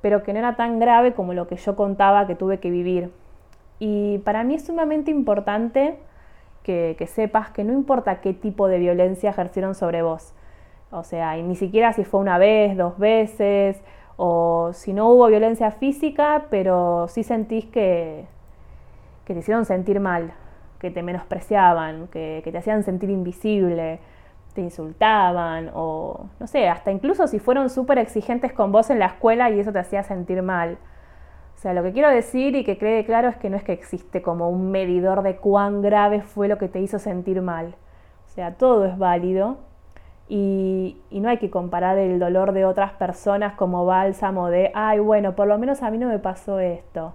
pero 0.00 0.22
que 0.22 0.32
no 0.32 0.38
era 0.38 0.56
tan 0.56 0.78
grave 0.78 1.12
como 1.12 1.34
lo 1.34 1.46
que 1.48 1.56
yo 1.56 1.76
contaba 1.76 2.26
que 2.26 2.34
tuve 2.34 2.60
que 2.60 2.70
vivir. 2.70 3.12
Y 3.78 4.18
para 4.18 4.44
mí 4.44 4.54
es 4.54 4.66
sumamente 4.66 5.10
importante 5.10 5.98
que, 6.62 6.96
sepas 7.08 7.50
que 7.50 7.64
no 7.64 7.72
importa 7.72 8.20
qué 8.20 8.32
tipo 8.32 8.68
de 8.68 8.78
violencia 8.78 9.30
ejercieron 9.30 9.74
sobre 9.74 10.02
vos, 10.02 10.34
O 10.92 11.02
sea, 11.04 11.38
y 11.38 11.42
ni 11.42 11.56
siquiera 11.56 11.92
si 11.92 12.04
fue 12.04 12.20
una 12.20 12.38
vez, 12.38 12.76
dos 12.76 12.98
veces, 12.98 13.80
o 14.16 14.72
si 14.72 14.92
no 14.92 15.08
hubo 15.10 15.26
violencia 15.28 15.70
física, 15.72 16.46
pero 16.50 17.06
sí 17.08 17.22
sentís 17.22 17.66
que, 17.66 18.26
que 19.24 19.34
te 19.34 19.40
hicieron 19.40 19.64
sentir 19.64 20.00
mal, 20.00 20.32
que 20.80 20.90
te 20.90 21.02
menospreciaban, 21.02 22.08
que, 22.08 22.40
que 22.42 22.52
te 22.52 22.58
hacían 22.58 22.82
sentir 22.82 23.10
invisible, 23.10 24.00
te 24.54 24.60
insultaban, 24.60 25.70
o 25.74 26.26
no 26.38 26.46
sé, 26.46 26.68
hasta 26.68 26.90
incluso 26.90 27.26
si 27.26 27.38
fueron 27.38 27.70
súper 27.70 27.98
exigentes 27.98 28.52
con 28.52 28.72
vos 28.72 28.90
en 28.90 28.98
la 28.98 29.06
escuela 29.06 29.50
y 29.50 29.60
eso 29.60 29.72
te 29.72 29.78
hacía 29.78 30.02
sentir 30.02 30.42
mal. 30.42 30.78
O 31.54 31.58
sea, 31.58 31.74
lo 31.74 31.82
que 31.82 31.92
quiero 31.92 32.08
decir 32.08 32.56
y 32.56 32.64
que 32.64 32.78
quede 32.78 33.04
claro 33.04 33.28
es 33.28 33.36
que 33.36 33.50
no 33.50 33.56
es 33.56 33.62
que 33.62 33.72
existe 33.72 34.22
como 34.22 34.48
un 34.48 34.70
medidor 34.70 35.22
de 35.22 35.36
cuán 35.36 35.82
grave 35.82 36.22
fue 36.22 36.48
lo 36.48 36.58
que 36.58 36.68
te 36.68 36.80
hizo 36.80 36.98
sentir 36.98 37.42
mal. 37.42 37.74
O 38.26 38.28
sea, 38.28 38.54
todo 38.54 38.86
es 38.86 38.96
válido 38.96 39.58
y, 40.30 40.96
no 41.10 41.28
hay 41.28 41.38
que 41.38 41.50
comparar 41.50 41.98
el 41.98 42.18
dolor 42.18 42.52
de 42.52 42.64
otras 42.64 42.92
personas 42.92 43.54
como 43.54 43.84
bálsamo 43.84 44.48
de, 44.48 44.70
ay, 44.74 45.00
bueno, 45.00 45.34
por 45.34 45.48
lo 45.48 45.58
menos 45.58 45.82
a 45.82 45.90
mí 45.90 45.98
no 45.98 46.08
me 46.08 46.18
pasó 46.18 46.60
esto. 46.60 47.14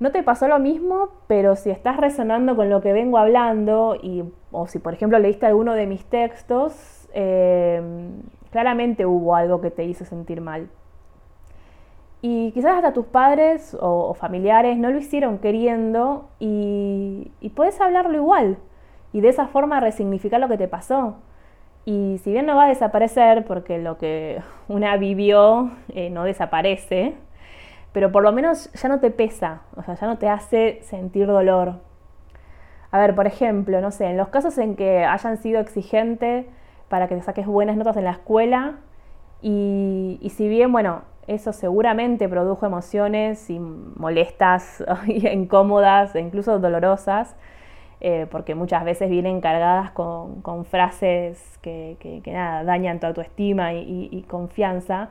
No 0.00 0.12
te 0.12 0.22
pasó 0.22 0.46
lo 0.46 0.58
mismo, 0.60 1.08
pero 1.26 1.56
si 1.56 1.70
estás 1.70 1.96
resonando 1.96 2.54
con 2.54 2.70
lo 2.70 2.80
que 2.80 2.92
vengo 2.92 3.18
hablando, 3.18 3.96
y, 4.00 4.24
o 4.52 4.68
si 4.68 4.78
por 4.78 4.94
ejemplo 4.94 5.18
leíste 5.18 5.46
alguno 5.46 5.74
de 5.74 5.86
mis 5.86 6.04
textos, 6.04 7.08
eh, 7.14 7.82
claramente 8.50 9.06
hubo 9.06 9.34
algo 9.34 9.60
que 9.60 9.70
te 9.70 9.84
hizo 9.84 10.04
sentir 10.04 10.40
mal. 10.40 10.68
Y 12.20 12.50
quizás 12.52 12.76
hasta 12.76 12.92
tus 12.92 13.06
padres 13.06 13.76
o, 13.80 14.12
familiares 14.14 14.76
no 14.76 14.90
lo 14.90 14.98
hicieron 14.98 15.38
queriendo 15.38 16.28
y, 16.40 17.30
puedes 17.54 17.80
hablarlo 17.80 18.14
igual 18.16 18.58
y 19.12 19.20
de 19.20 19.28
esa 19.28 19.48
forma 19.48 19.80
resignificar 19.80 20.40
lo 20.40 20.48
que 20.48 20.58
te 20.58 20.68
pasó. 20.68 21.16
Y 21.84 22.18
si 22.22 22.32
bien 22.32 22.46
no 22.46 22.56
va 22.56 22.64
a 22.66 22.68
desaparecer, 22.68 23.44
porque 23.46 23.78
lo 23.78 23.98
que 23.98 24.42
una 24.68 24.96
vivió 24.96 25.70
eh, 25.88 26.10
no 26.10 26.24
desaparece, 26.24 27.14
pero 27.92 28.12
por 28.12 28.22
lo 28.22 28.32
menos 28.32 28.70
ya 28.72 28.88
no 28.88 29.00
te 29.00 29.10
pesa, 29.10 29.62
o 29.76 29.82
sea, 29.82 29.94
ya 29.94 30.06
no 30.06 30.18
te 30.18 30.28
hace 30.28 30.80
sentir 30.82 31.26
dolor. 31.26 31.80
A 32.90 32.98
ver, 32.98 33.14
por 33.14 33.26
ejemplo, 33.26 33.80
no 33.80 33.90
sé, 33.90 34.06
en 34.06 34.16
los 34.16 34.28
casos 34.28 34.56
en 34.58 34.76
que 34.76 35.04
hayan 35.04 35.36
sido 35.36 35.60
exigentes 35.60 36.46
para 36.88 37.08
que 37.08 37.16
te 37.16 37.22
saques 37.22 37.46
buenas 37.46 37.76
notas 37.76 37.96
en 37.96 38.04
la 38.04 38.12
escuela, 38.12 38.76
y, 39.40 40.18
y 40.20 40.30
si 40.30 40.48
bien, 40.48 40.72
bueno, 40.72 41.02
eso 41.28 41.52
seguramente 41.52 42.26
produjo 42.28 42.66
emociones 42.66 43.48
molestas, 43.96 44.82
y 45.06 45.28
incómodas 45.28 46.14
e 46.16 46.20
incluso 46.20 46.58
dolorosas, 46.58 47.36
eh, 48.00 48.26
porque 48.30 48.54
muchas 48.54 48.84
veces 48.84 49.10
vienen 49.10 49.40
cargadas 49.40 49.90
con, 49.90 50.64
frases 50.64 51.58
que, 51.60 52.22
nada, 52.26 52.64
dañan 52.64 52.98
tu 52.98 53.06
autoestima 53.06 53.74
y, 53.74 54.24
confianza. 54.28 55.10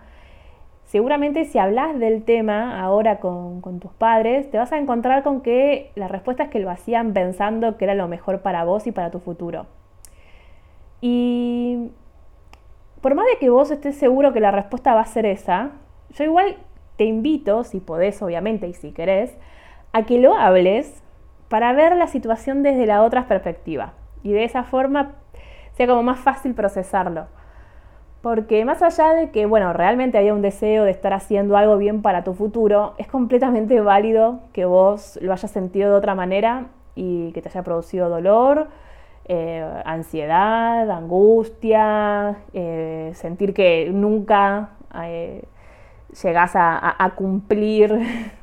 Seguramente 0.88 1.44
si 1.44 1.60
hablas 1.60 2.00
del 2.00 2.24
tema 2.24 2.82
ahora 2.82 3.20
con, 3.20 3.62
tus 3.82 3.92
padres, 3.92 4.50
te 4.50 4.58
vas 4.58 4.72
a 4.72 4.78
encontrar 4.78 5.22
con 5.22 5.42
que 5.42 5.92
la 5.96 6.08
respuesta 6.08 6.44
es 6.44 6.50
que 6.50 6.60
lo 6.60 6.70
hacían 6.70 7.12
pensando 7.12 7.76
que 7.76 7.84
era 7.84 7.94
lo 7.94 8.08
mejor 8.08 8.40
para 8.40 8.64
vos 8.64 8.88
y 8.88 8.94
para 8.94 9.12
tu 9.12 9.20
futuro. 9.20 9.66
Y 11.02 11.92
por 13.02 13.16
más 13.16 13.26
de 13.26 13.38
que 13.38 13.50
vos 13.50 13.70
estés 13.70 13.98
seguro 13.98 14.32
que 14.32 14.40
la 14.40 14.52
respuesta 14.52 14.96
va 14.96 15.02
a 15.02 15.06
ser 15.06 15.26
esa, 15.26 15.72
yo 16.12 16.24
igual 16.24 16.56
te 16.96 17.04
invito, 17.04 17.66
si 17.66 17.82
podés 17.82 18.22
obviamente 18.22 18.66
y 18.70 18.74
si 18.74 18.94
querés, 18.94 19.38
a 19.92 20.06
que 20.06 20.20
lo 20.20 20.38
hables 20.38 21.04
para 21.50 21.74
ver 21.74 21.98
la 21.98 22.08
situación 22.08 22.64
desde 22.64 22.86
la 22.86 23.04
otra 23.04 23.28
perspectiva 23.28 23.92
y 24.24 24.32
de 24.32 24.46
esa 24.46 24.64
forma 24.64 25.16
sea 25.74 25.86
como 25.86 26.02
más 26.02 26.22
fácil 26.22 26.54
procesarlo. 26.54 27.28
Porque 28.22 28.66
más 28.66 28.82
allá 28.82 29.14
de 29.14 29.30
que, 29.30 29.46
bueno, 29.46 29.74
realmente 29.74 30.18
haya 30.18 30.34
un 30.34 30.42
deseo 30.42 30.84
de 30.84 30.92
estar 30.92 31.14
haciendo 31.14 31.56
algo 31.56 31.78
bien 31.78 32.02
para 32.02 32.24
tu 32.24 32.34
futuro, 32.34 32.94
es 32.98 33.08
completamente 33.08 33.80
válido 33.80 34.40
que 34.54 34.66
vos 34.66 35.20
lo 35.22 35.34
hayas 35.34 35.52
sentido 35.52 35.92
de 35.92 35.98
otra 35.98 36.16
manera 36.16 36.68
y 36.96 37.32
que 37.34 37.42
te 37.42 37.50
haya 37.50 37.64
producido 37.64 38.10
dolor, 38.10 38.68
eh, 39.26 39.66
ansiedad, 39.86 40.90
angustia, 40.90 42.38
eh, 42.54 43.12
sentir 43.14 43.54
que 43.54 43.90
nunca 43.94 44.72
eh, 45.04 45.44
llegas 46.24 46.52
a, 46.56 47.14
cumplir 47.16 48.00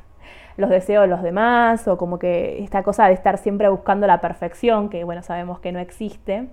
los 0.57 0.69
deseos 0.69 1.03
de 1.03 1.07
los 1.07 1.21
demás 1.21 1.87
o 1.87 1.97
como 1.97 2.19
que 2.19 2.63
esta 2.63 2.83
cosa 2.83 3.07
de 3.07 3.13
estar 3.13 3.37
siempre 3.37 3.67
buscando 3.69 4.07
la 4.07 4.21
perfección, 4.21 4.89
que 4.89 5.03
bueno, 5.03 5.21
sabemos 5.21 5.59
que 5.59 5.71
no 5.71 5.79
existe. 5.79 6.47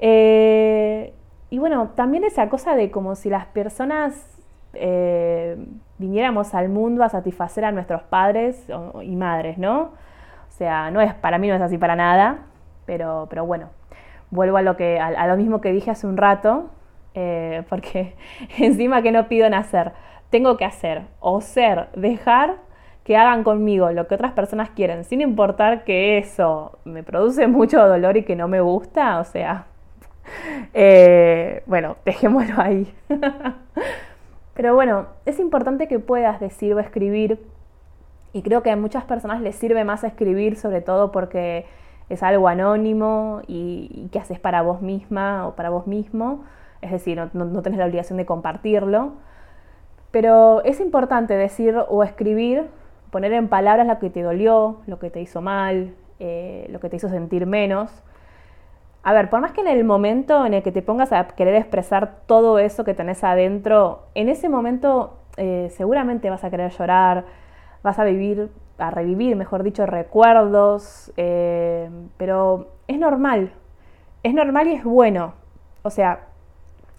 Eh, 0.00 1.14
y 1.50 1.58
bueno, 1.58 1.90
también 1.94 2.24
esa 2.24 2.48
cosa 2.48 2.74
de 2.74 2.90
como 2.90 3.14
si 3.14 3.30
las 3.30 3.46
personas 3.46 4.38
eh, 4.74 5.56
viniéramos 5.98 6.54
al 6.54 6.68
mundo 6.68 7.02
a 7.02 7.08
satisfacer 7.08 7.64
a 7.64 7.72
nuestros 7.72 8.02
padres 8.02 8.66
y 9.02 9.16
madres, 9.16 9.58
¿no? 9.58 9.80
O 9.80 10.50
sea, 10.50 10.90
no 10.90 11.00
es, 11.00 11.14
para 11.14 11.38
mí 11.38 11.48
no 11.48 11.54
es 11.54 11.62
así 11.62 11.78
para 11.78 11.96
nada, 11.96 12.46
pero, 12.84 13.26
pero 13.30 13.46
bueno, 13.46 13.70
vuelvo 14.30 14.56
a 14.56 14.62
lo, 14.62 14.76
que, 14.76 14.98
a, 15.00 15.26
lo 15.26 15.36
mismo 15.36 15.60
que 15.60 15.72
dije 15.72 15.90
hace 15.90 16.06
un 16.06 16.16
rato, 16.16 16.70
eh, 17.14 17.64
porque 17.68 18.14
encima 18.58 19.02
que 19.02 19.12
no 19.12 19.28
pido 19.28 19.48
nacer 19.48 19.92
tengo 20.30 20.56
que 20.56 20.64
hacer 20.64 21.02
o 21.20 21.40
ser, 21.40 21.88
dejar 21.96 22.56
que 23.04 23.16
hagan 23.16 23.42
conmigo 23.42 23.90
lo 23.90 24.06
que 24.06 24.14
otras 24.14 24.32
personas 24.32 24.70
quieren, 24.70 25.04
sin 25.04 25.22
importar 25.22 25.84
que 25.84 26.18
eso 26.18 26.78
me 26.84 27.02
produce 27.02 27.46
mucho 27.48 27.86
dolor 27.86 28.16
y 28.18 28.24
que 28.24 28.36
no 28.36 28.48
me 28.48 28.60
gusta, 28.60 29.18
o 29.20 29.24
sea, 29.24 29.66
eh, 30.74 31.62
bueno, 31.66 31.96
dejémoslo 32.04 32.60
ahí. 32.60 32.92
Pero 34.54 34.74
bueno, 34.74 35.06
es 35.24 35.38
importante 35.38 35.88
que 35.88 35.98
puedas 35.98 36.40
decir 36.40 36.74
o 36.74 36.80
escribir, 36.80 37.40
y 38.32 38.42
creo 38.42 38.62
que 38.62 38.70
a 38.70 38.76
muchas 38.76 39.04
personas 39.04 39.40
les 39.40 39.56
sirve 39.56 39.84
más 39.84 40.04
escribir, 40.04 40.56
sobre 40.56 40.80
todo 40.80 41.12
porque 41.12 41.66
es 42.08 42.22
algo 42.22 42.48
anónimo 42.48 43.42
y, 43.46 44.08
que 44.12 44.18
haces 44.18 44.40
para 44.40 44.62
vos 44.62 44.82
misma 44.82 45.46
o 45.46 45.54
para 45.54 45.70
vos 45.70 45.86
mismo, 45.86 46.44
es 46.82 46.90
decir, 46.90 47.20
no, 47.32 47.44
no 47.44 47.62
tenés 47.62 47.78
la 47.78 47.86
obligación 47.86 48.16
de 48.16 48.26
compartirlo. 48.26 49.12
Pero 50.10 50.62
es 50.64 50.80
importante 50.80 51.34
decir 51.34 51.76
o 51.88 52.02
escribir, 52.02 52.66
poner 53.10 53.32
en 53.32 53.48
palabras 53.48 53.86
lo 53.86 53.98
que 53.98 54.10
te 54.10 54.22
dolió, 54.22 54.78
lo 54.86 54.98
que 54.98 55.10
te 55.10 55.20
hizo 55.20 55.42
mal, 55.42 55.94
eh, 56.20 56.66
lo 56.70 56.80
que 56.80 56.88
te 56.88 56.96
hizo 56.96 57.08
sentir 57.08 57.46
menos. 57.46 58.02
A 59.08 59.14
ver, 59.14 59.30
por 59.30 59.40
más 59.40 59.52
que 59.52 59.62
en 59.62 59.68
el 59.68 59.84
momento 59.84 60.44
en 60.44 60.52
el 60.52 60.62
que 60.62 60.70
te 60.70 60.82
pongas 60.82 61.12
a 61.12 61.26
querer 61.28 61.54
expresar 61.54 62.16
todo 62.26 62.58
eso 62.58 62.84
que 62.84 62.92
tenés 62.92 63.24
adentro, 63.24 64.02
en 64.14 64.28
ese 64.28 64.50
momento 64.50 65.16
eh, 65.38 65.72
seguramente 65.74 66.28
vas 66.28 66.44
a 66.44 66.50
querer 66.50 66.70
llorar, 66.72 67.24
vas 67.82 67.98
a 67.98 68.04
vivir, 68.04 68.50
a 68.76 68.90
revivir, 68.90 69.34
mejor 69.34 69.62
dicho, 69.62 69.86
recuerdos, 69.86 71.10
eh, 71.16 71.88
pero 72.18 72.68
es 72.86 72.98
normal, 72.98 73.50
es 74.24 74.34
normal 74.34 74.68
y 74.68 74.74
es 74.74 74.84
bueno. 74.84 75.32
O 75.80 75.88
sea, 75.88 76.26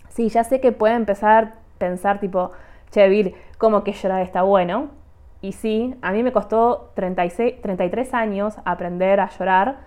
sí, 0.08 0.30
ya 0.30 0.44
sé 0.44 0.60
que 0.60 0.72
puede 0.72 0.96
empezar 0.96 1.44
a 1.44 1.54
pensar 1.78 2.20
tipo, 2.20 2.54
che, 2.90 3.08
Vir, 3.08 3.36
¿cómo 3.60 3.84
que 3.84 3.94
llorar 3.94 4.24
está 4.24 4.42
bueno? 4.42 4.88
Y 5.42 5.52
sí, 5.52 5.94
a 6.02 6.12
mí 6.12 6.24
me 6.24 6.32
costó 6.32 6.90
36, 6.96 7.62
33 7.62 8.16
años 8.16 8.58
aprender 8.66 9.20
a 9.20 9.30
llorar 9.30 9.82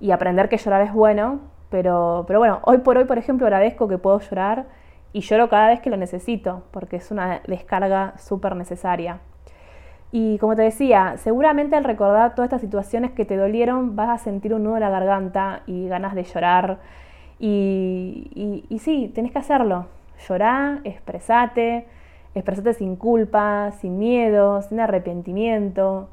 y 0.00 0.12
aprender 0.12 0.48
que 0.48 0.56
llorar 0.56 0.80
es 0.80 0.94
bueno, 0.94 1.40
pero, 1.70 2.24
pero 2.26 2.38
bueno, 2.38 2.60
hoy 2.64 2.78
por 2.78 2.96
hoy, 2.96 3.04
por 3.04 3.18
ejemplo, 3.18 3.46
agradezco 3.46 3.88
que 3.88 3.98
puedo 3.98 4.18
llorar 4.20 4.66
y 5.12 5.20
lloro 5.20 5.48
cada 5.48 5.68
vez 5.68 5.80
que 5.80 5.90
lo 5.90 5.96
necesito, 5.96 6.62
porque 6.70 6.96
es 6.96 7.10
una 7.10 7.40
descarga 7.46 8.14
súper 8.18 8.56
necesaria. 8.56 9.20
Y 10.10 10.38
como 10.38 10.56
te 10.56 10.62
decía, 10.62 11.16
seguramente 11.18 11.76
al 11.76 11.84
recordar 11.84 12.34
todas 12.34 12.46
estas 12.46 12.62
situaciones 12.62 13.10
que 13.12 13.24
te 13.24 13.36
dolieron, 13.36 13.94
vas 13.94 14.08
a 14.08 14.18
sentir 14.18 14.54
un 14.54 14.64
nudo 14.64 14.76
en 14.76 14.80
la 14.80 14.90
garganta 14.90 15.62
y 15.66 15.86
ganas 15.88 16.14
de 16.14 16.24
llorar. 16.24 16.78
Y, 17.38 18.64
y, 18.68 18.78
sí, 18.78 19.12
tenés 19.14 19.32
que 19.32 19.38
hacerlo. 19.38 19.86
Llorar, 20.26 20.80
expresate, 20.84 21.86
expresarte 22.34 22.72
sin 22.74 22.96
culpa, 22.96 23.70
sin 23.80 23.98
miedo, 23.98 24.62
sin 24.62 24.80
arrepentimiento, 24.80 26.08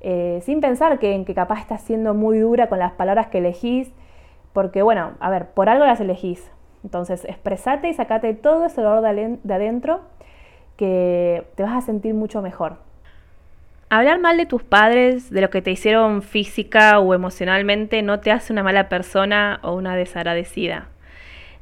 eh, 0.00 0.40
sin 0.44 0.60
pensar 0.60 0.98
que, 0.98 1.24
que 1.24 1.34
capaz 1.34 1.60
estás 1.60 1.82
siendo 1.82 2.14
muy 2.14 2.38
dura 2.38 2.68
con 2.68 2.78
las 2.78 2.92
palabras 2.92 3.26
que 3.28 3.38
elegís, 3.38 3.92
porque 4.52 4.82
bueno, 4.82 5.12
a 5.20 5.30
ver, 5.30 5.46
por 5.46 5.68
algo 5.68 5.84
las 5.84 6.00
elegís. 6.00 6.50
Entonces, 6.82 7.24
expresate 7.24 7.88
y 7.88 7.94
sacate 7.94 8.34
todo 8.34 8.64
ese 8.66 8.80
dolor 8.80 9.02
de 9.02 9.54
adentro 9.54 10.00
que 10.76 11.44
te 11.56 11.62
vas 11.62 11.74
a 11.74 11.80
sentir 11.82 12.14
mucho 12.14 12.40
mejor. 12.40 12.76
Hablar 13.92 14.20
mal 14.20 14.36
de 14.36 14.46
tus 14.46 14.62
padres, 14.62 15.30
de 15.30 15.40
lo 15.40 15.50
que 15.50 15.62
te 15.62 15.72
hicieron 15.72 16.22
física 16.22 17.00
o 17.00 17.12
emocionalmente, 17.12 18.02
no 18.02 18.20
te 18.20 18.30
hace 18.30 18.52
una 18.52 18.62
mala 18.62 18.88
persona 18.88 19.58
o 19.62 19.74
una 19.74 19.96
desagradecida. 19.96 20.86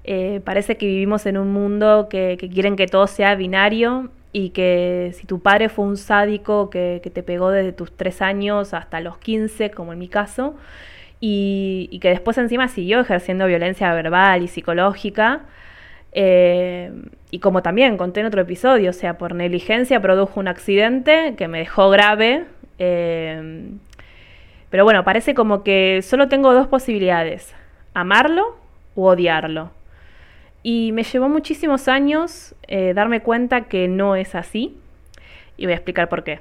Eh, 0.04 0.40
parece 0.44 0.76
que 0.76 0.86
vivimos 0.86 1.26
en 1.26 1.38
un 1.38 1.52
mundo 1.52 2.08
que, 2.10 2.36
quieren 2.52 2.76
que 2.76 2.86
todo 2.86 3.06
sea 3.06 3.34
binario 3.34 4.10
y 4.32 4.50
que 4.50 5.12
si 5.14 5.26
tu 5.26 5.40
padre 5.40 5.68
fue 5.68 5.86
un 5.86 5.96
sádico 5.96 6.70
que, 6.70 7.00
te 7.02 7.22
pegó 7.22 7.50
desde 7.50 7.72
tus 7.72 7.96
3 7.96 8.22
años 8.22 8.74
hasta 8.74 9.00
los 9.00 9.18
15, 9.18 9.70
como 9.70 9.94
en 9.94 9.98
mi 9.98 10.08
caso, 10.08 10.54
y, 11.20 11.98
que 12.00 12.10
después 12.10 12.38
encima 12.38 12.68
siguió 12.68 13.00
ejerciendo 13.00 13.46
violencia 13.46 13.92
verbal 13.92 14.42
y 14.42 14.48
psicológica, 14.48 15.42
Eh, 16.12 16.90
y 17.30 17.38
como 17.40 17.62
también 17.62 17.98
conté 17.98 18.20
en 18.20 18.26
otro 18.26 18.40
episodio, 18.40 18.90
o 18.90 18.92
sea, 18.94 19.18
por 19.18 19.34
negligencia 19.34 20.00
produjo 20.00 20.40
un 20.40 20.48
accidente 20.48 21.34
que 21.36 21.48
me 21.48 21.58
dejó 21.58 21.90
grave. 21.90 22.46
Eh, 22.78 23.68
pero 24.70 24.84
bueno, 24.84 25.04
parece 25.04 25.34
como 25.34 25.62
que 25.62 26.00
solo 26.02 26.28
tengo 26.28 26.54
dos 26.54 26.66
posibilidades, 26.66 27.54
amarlo 27.94 28.56
u 28.94 29.04
odiarlo. 29.06 29.70
Y 30.62 30.92
me 30.92 31.02
llevó 31.04 31.28
muchísimos 31.28 31.88
años 31.88 32.54
eh, 32.66 32.92
darme 32.94 33.20
cuenta 33.20 33.62
que 33.68 33.88
no 33.88 34.16
es 34.16 34.34
así. 34.34 34.76
Y 35.56 35.64
voy 35.66 35.72
a 35.72 35.76
explicar 35.76 36.08
por 36.08 36.24
qué. 36.24 36.40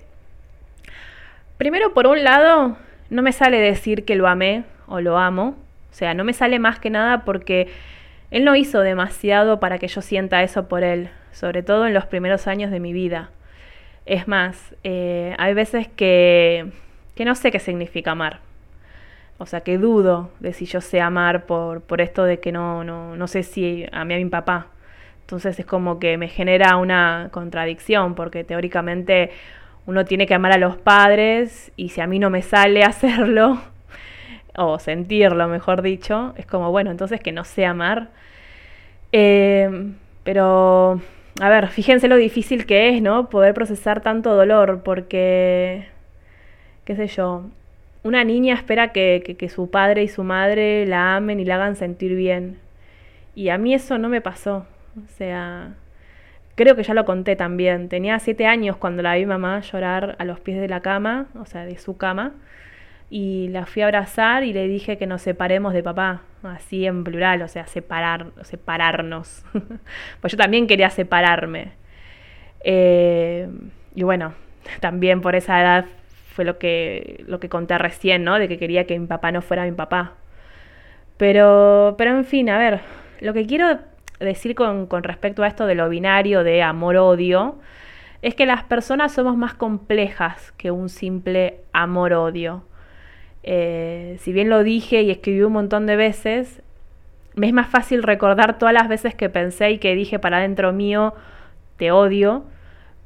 Primero, 1.58 1.94
por 1.94 2.08
un 2.08 2.24
lado, 2.24 2.78
no 3.10 3.22
me 3.22 3.32
sale 3.32 3.60
decir 3.60 4.06
que 4.06 4.16
lo 4.16 4.28
amé 4.28 4.64
o 4.88 5.00
lo 5.02 5.18
amo. 5.18 5.56
O 5.92 5.94
sea, 5.94 6.14
no 6.14 6.24
me 6.24 6.34
sale 6.34 6.60
más 6.60 6.80
que 6.80 6.90
nada 6.90 7.26
porque 7.26 7.70
él 8.32 8.44
no 8.44 8.56
hizo 8.56 8.82
demasiado 8.82 9.60
para 9.60 9.80
que 9.80 9.88
yo 9.88 10.02
sienta 10.02 10.44
eso 10.44 10.68
por 10.68 10.84
él, 10.84 11.10
sobre 11.32 11.64
todo 11.64 11.88
en 11.88 11.94
los 11.94 12.06
primeros 12.06 12.48
años 12.48 12.72
de 12.72 12.80
mi 12.80 12.94
vida. 12.94 13.32
Es 14.06 14.28
más, 14.28 14.76
eh, 14.84 15.36
hay 15.38 15.54
veces 15.54 15.88
que, 15.88 16.72
que 17.16 17.26
no 17.26 17.36
sé 17.36 17.52
qué 17.52 17.60
significa 17.60 18.12
amar. 18.12 18.40
O 19.38 19.46
sea, 19.46 19.62
que 19.62 19.78
dudo 19.78 20.32
de 20.40 20.54
si 20.54 20.66
yo 20.66 20.82
sé 20.82 21.00
amar 21.00 21.46
por, 21.46 21.82
por 21.82 22.02
esto 22.02 22.24
de 22.24 22.40
que 22.40 22.52
no, 22.52 22.84
no, 22.84 23.16
no 23.16 23.28
sé 23.28 23.44
si 23.44 23.86
amé 23.92 24.16
a 24.16 24.18
mi 24.18 24.26
papá. 24.26 24.68
Entonces 25.22 25.60
es 25.60 25.66
como 25.66 26.00
que 26.00 26.18
me 26.18 26.30
genera 26.30 26.78
una 26.78 27.30
contradicción, 27.32 28.16
porque 28.16 28.44
teóricamente 28.44 29.32
uno 29.88 30.06
tiene 30.06 30.28
que 30.28 30.36
amar 30.36 30.52
a 30.52 30.58
los 30.58 30.78
padres 30.78 31.72
y 31.76 31.90
si 31.90 32.02
a 32.02 32.08
mí 32.08 32.20
no 32.20 32.30
me 32.30 32.44
sale 32.44 32.84
hacerlo, 32.84 33.60
o 34.56 34.80
sentirlo, 34.80 35.48
mejor 35.48 35.82
dicho, 35.82 36.34
es 36.38 36.46
como, 36.46 36.72
bueno, 36.72 36.92
entonces 36.92 37.22
que 37.22 37.32
no 37.32 37.44
sé 37.44 37.66
amar. 37.66 38.10
Eh, 39.12 39.94
pero, 40.24 41.00
a 41.40 41.50
ver, 41.50 41.70
fíjense 41.70 42.08
lo 42.08 42.18
difícil 42.18 42.66
que 42.66 42.90
es, 42.90 43.02
¿no? 43.02 43.30
Poder 43.30 43.54
procesar 43.54 44.02
tanto 44.02 44.36
dolor, 44.36 44.82
porque, 44.84 45.88
qué 46.86 46.96
sé 46.96 47.08
yo, 47.08 47.46
una 48.04 48.24
niña 48.24 48.56
espera 48.56 48.92
que, 48.92 49.36
que, 49.38 49.50
su 49.50 49.70
padre 49.70 50.04
y 50.04 50.08
su 50.08 50.24
madre 50.24 50.86
la 50.86 51.16
amen 51.16 51.40
y 51.40 51.46
la 51.46 51.56
hagan 51.56 51.76
sentir 51.76 52.16
bien. 52.16 52.60
Y 53.36 53.50
a 53.50 53.58
mí 53.58 53.74
eso 53.74 53.98
no 53.98 54.10
me 54.10 54.22
pasó. 54.22 54.66
O 54.98 55.08
sea, 55.18 55.76
creo 56.58 56.76
que 56.76 56.84
ya 56.84 56.94
lo 56.94 57.06
conté 57.06 57.36
también. 57.38 57.88
Tenía 57.88 58.20
siete 58.20 58.48
años 58.48 58.76
cuando 58.76 59.04
la 59.04 59.16
vi 59.16 59.26
mamá 59.26 59.62
llorar 59.62 60.16
a 60.20 60.26
los 60.26 60.40
pies 60.40 60.60
de 60.60 60.68
la 60.68 60.82
cama, 60.82 61.28
o 61.40 61.46
sea, 61.46 61.66
de 61.66 61.78
su 61.78 61.98
cama. 61.98 62.34
Y 63.10 63.48
la 63.50 63.66
fui 63.66 63.84
a 63.84 63.86
abrazar 63.86 64.44
y 64.44 64.52
le 64.52 64.68
dije 64.68 64.98
que 64.98 65.08
nos 65.08 65.22
separemos 65.22 65.74
de 65.74 65.84
papá, 65.84 66.24
así 66.44 66.86
en 66.86 67.04
plural, 67.06 67.42
o 67.44 67.48
sea, 67.48 67.68
separar, 67.68 68.32
separarnos. 68.42 69.46
pues 70.22 70.34
yo 70.34 70.38
también 70.38 70.68
quería 70.68 70.90
separarme. 70.90 71.74
Eh, 72.62 73.48
y 73.96 74.04
bueno, 74.04 74.34
también 74.82 75.22
por 75.22 75.36
esa 75.36 75.62
edad 75.62 75.86
fue 76.34 76.44
lo 76.44 76.58
que, 76.58 77.24
lo 77.28 77.40
que 77.40 77.50
conté 77.50 77.78
recién, 77.78 78.24
¿no? 78.24 78.40
De 78.40 78.48
que 78.48 78.58
quería 78.58 78.86
que 78.88 78.98
mi 79.00 79.06
papá 79.06 79.32
no 79.32 79.42
fuera 79.44 79.64
mi 79.64 79.74
papá. 79.74 80.16
Pero, 81.18 81.96
pero 82.00 82.18
en 82.18 82.26
fin, 82.26 82.50
a 82.50 82.58
ver, 82.58 82.82
lo 83.22 83.34
que 83.34 83.46
quiero 83.46 83.80
decir 84.20 84.56
con, 84.56 84.88
con 84.88 85.04
respecto 85.04 85.44
a 85.44 85.48
esto 85.48 85.66
de 85.66 85.76
lo 85.76 85.90
binario 85.90 86.44
de 86.44 86.64
amor-odio 86.64 87.58
es 88.22 88.36
que 88.36 88.46
las 88.46 88.64
personas 88.64 89.12
somos 89.12 89.38
más 89.38 89.54
complejas 89.54 90.52
que 90.58 90.72
un 90.72 90.90
simple 90.90 91.60
amor-odio. 91.74 92.64
Eh, 93.44 94.18
si 94.20 94.34
bien 94.34 94.50
lo 94.50 94.64
dije 94.64 95.04
y 95.04 95.12
escribí 95.12 95.42
un 95.42 95.54
montón 95.54 95.86
de 95.86 95.96
veces, 95.96 96.62
me 97.36 97.48
es 97.48 97.54
más 97.54 97.68
fácil 97.68 98.04
recordar 98.04 98.58
todas 98.58 98.74
las 98.74 98.88
veces 98.88 99.14
que 99.14 99.30
pensé 99.30 99.72
y 99.72 99.78
que 99.78 99.96
dije 99.96 100.20
para 100.20 100.38
adentro 100.38 100.74
mío, 100.74 101.14
te 101.78 101.92
odio, 101.92 102.46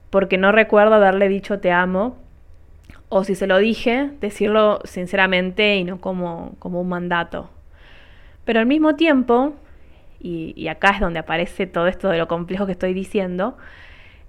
porque 0.09 0.37
no 0.37 0.51
recuerdo 0.51 0.95
haberle 0.95 1.27
dicho 1.27 1.59
te 1.59 1.71
amo 1.71 2.17
o 3.13 3.25
si 3.25 3.35
se 3.35 3.45
lo 3.45 3.57
dije, 3.57 4.09
decirlo 4.21 4.79
sinceramente 4.85 5.75
y 5.75 5.83
no 5.83 5.99
como, 5.99 6.55
como 6.59 6.79
un 6.79 6.87
mandato. 6.87 7.49
Pero 8.45 8.61
al 8.61 8.65
mismo 8.65 8.95
tiempo, 8.95 9.53
y, 10.23 10.67
acá 10.67 10.91
es 10.91 10.99
donde 10.99 11.19
aparece 11.19 11.67
todo 11.67 11.87
esto 11.87 12.09
de 12.09 12.17
lo 12.17 12.27
complejo 12.27 12.65
que 12.65 12.73
estoy 12.73 12.93
diciendo, 12.93 13.57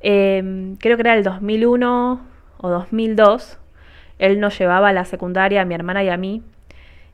em, 0.01 0.77
creo 0.77 0.97
que 0.97 1.03
era 1.03 1.15
el 1.15 1.23
2001 1.23 2.21
o 2.59 2.71
2002, 2.71 3.59
él 4.19 4.41
nos 4.41 4.59
llevaba 4.59 4.89
a 4.91 4.93
la 4.93 5.05
secundaria 5.05 5.63
a 5.63 5.65
mi 5.65 5.75
hermana 5.75 6.03
y 6.05 6.09
a 6.09 6.17
mí, 6.17 6.43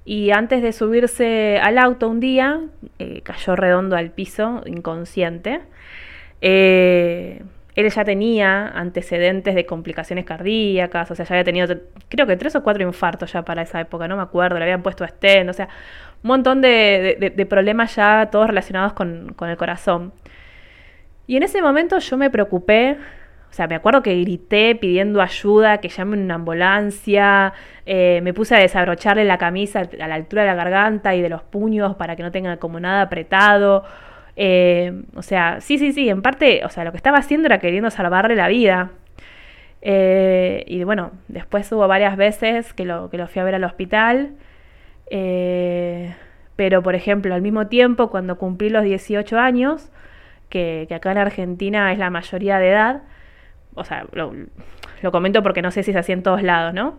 y 0.04 0.30
antes 0.30 0.62
de 0.62 0.72
subirse 0.72 1.58
al 1.62 1.76
auto 1.76 2.08
un 2.08 2.18
día, 2.20 2.62
eh, 2.98 3.20
cayó 3.22 3.56
redondo 3.56 3.94
al 3.94 4.10
piso, 4.10 4.62
inconsciente. 4.64 5.60
Eh, 6.40 7.42
él 7.74 7.90
ya 7.90 8.04
tenía 8.04 8.68
antecedentes 8.68 9.54
de 9.54 9.66
complicaciones 9.66 10.24
cardíacas, 10.24 11.10
o 11.10 11.14
sea, 11.14 11.24
ya 11.24 11.34
había 11.34 11.44
tenido, 11.44 11.76
creo 12.08 12.26
que 12.26 12.36
tres 12.36 12.56
o 12.56 12.62
cuatro 12.64 12.82
infartos 12.82 13.32
ya 13.32 13.42
para 13.42 13.62
esa 13.62 13.80
época, 13.80 14.08
no 14.08 14.16
me 14.16 14.22
acuerdo, 14.22 14.58
le 14.58 14.64
habían 14.64 14.82
puesto 14.82 15.04
estén, 15.04 15.48
o 15.48 15.52
sea, 15.52 15.68
un 16.22 16.28
montón 16.28 16.60
de, 16.60 17.46
problemas 17.48 17.94
ya 17.96 18.28
todos 18.30 18.48
relacionados 18.48 18.92
con, 18.92 19.34
el 19.40 19.56
corazón. 19.56 20.12
Y 21.26 21.36
en 21.36 21.42
ese 21.42 21.62
momento 21.62 21.98
yo 21.98 22.16
me 22.16 22.30
preocupé, 22.30 22.96
o 23.50 23.52
sea, 23.52 23.66
me 23.66 23.74
acuerdo 23.74 24.02
que 24.02 24.18
grité 24.20 24.74
pidiendo 24.74 25.20
ayuda, 25.20 25.78
que 25.78 25.88
llamen 25.88 26.20
una 26.20 26.34
ambulancia, 26.34 27.52
eh, 27.86 28.20
me 28.22 28.34
puse 28.34 28.56
a 28.56 28.58
desabrocharle 28.58 29.24
la 29.24 29.38
camisa 29.38 29.82
a 30.00 30.08
la 30.08 30.14
altura 30.14 30.42
de 30.42 30.48
la 30.48 30.54
garganta 30.54 31.14
y 31.14 31.22
de 31.22 31.28
los 31.28 31.42
puños 31.42 31.96
para 31.96 32.16
que 32.16 32.22
no 32.22 32.32
tenga 32.32 32.56
como 32.56 32.80
nada 32.80 33.02
apretado. 33.02 33.84
Eh, 34.36 35.02
o 35.14 35.22
sea, 35.22 35.60
sí, 35.60 35.78
sí, 35.78 35.92
sí, 35.92 36.08
en 36.08 36.22
parte, 36.22 36.64
o 36.64 36.68
sea, 36.70 36.84
lo 36.84 36.92
que 36.92 36.96
estaba 36.96 37.18
haciendo 37.18 37.46
era 37.46 37.58
queriendo 37.58 37.90
salvarle 37.90 38.36
la 38.36 38.48
vida. 38.48 38.92
Eh, 39.82 40.64
y 40.66 40.82
bueno, 40.84 41.12
después 41.28 41.70
hubo 41.72 41.86
varias 41.88 42.16
veces 42.16 42.72
que 42.74 42.84
lo, 42.84 43.10
que 43.10 43.18
lo 43.18 43.28
fui 43.28 43.40
a 43.40 43.44
ver 43.44 43.54
al 43.54 43.64
hospital. 43.64 44.32
Eh, 45.10 46.14
pero, 46.56 46.82
por 46.82 46.94
ejemplo, 46.94 47.34
al 47.34 47.42
mismo 47.42 47.68
tiempo, 47.68 48.10
cuando 48.10 48.38
cumplí 48.38 48.70
los 48.70 48.84
18 48.84 49.38
años, 49.38 49.90
que, 50.48 50.88
acá 50.94 51.12
en 51.12 51.18
Argentina 51.18 51.92
es 51.92 51.98
la 51.98 52.10
mayoría 52.10 52.58
de 52.58 52.70
edad, 52.70 53.02
o 53.74 53.84
sea, 53.84 54.06
lo, 54.12 54.32
lo 55.02 55.12
comento 55.12 55.42
porque 55.42 55.62
no 55.62 55.70
sé 55.70 55.82
si 55.82 55.92
es 55.92 55.96
así 55.96 56.12
en 56.12 56.22
todos 56.22 56.42
lados, 56.42 56.74
¿no? 56.74 56.98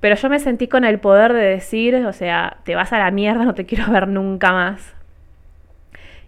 Pero 0.00 0.14
yo 0.14 0.28
me 0.28 0.38
sentí 0.38 0.68
con 0.68 0.84
el 0.84 1.00
poder 1.00 1.32
de 1.32 1.40
decir, 1.40 1.96
o 2.06 2.12
sea, 2.12 2.58
te 2.64 2.74
vas 2.74 2.92
a 2.92 2.98
la 2.98 3.10
mierda, 3.10 3.44
no 3.44 3.54
te 3.54 3.64
quiero 3.66 3.86
ver 3.90 4.08
nunca 4.08 4.52
más. 4.52 4.94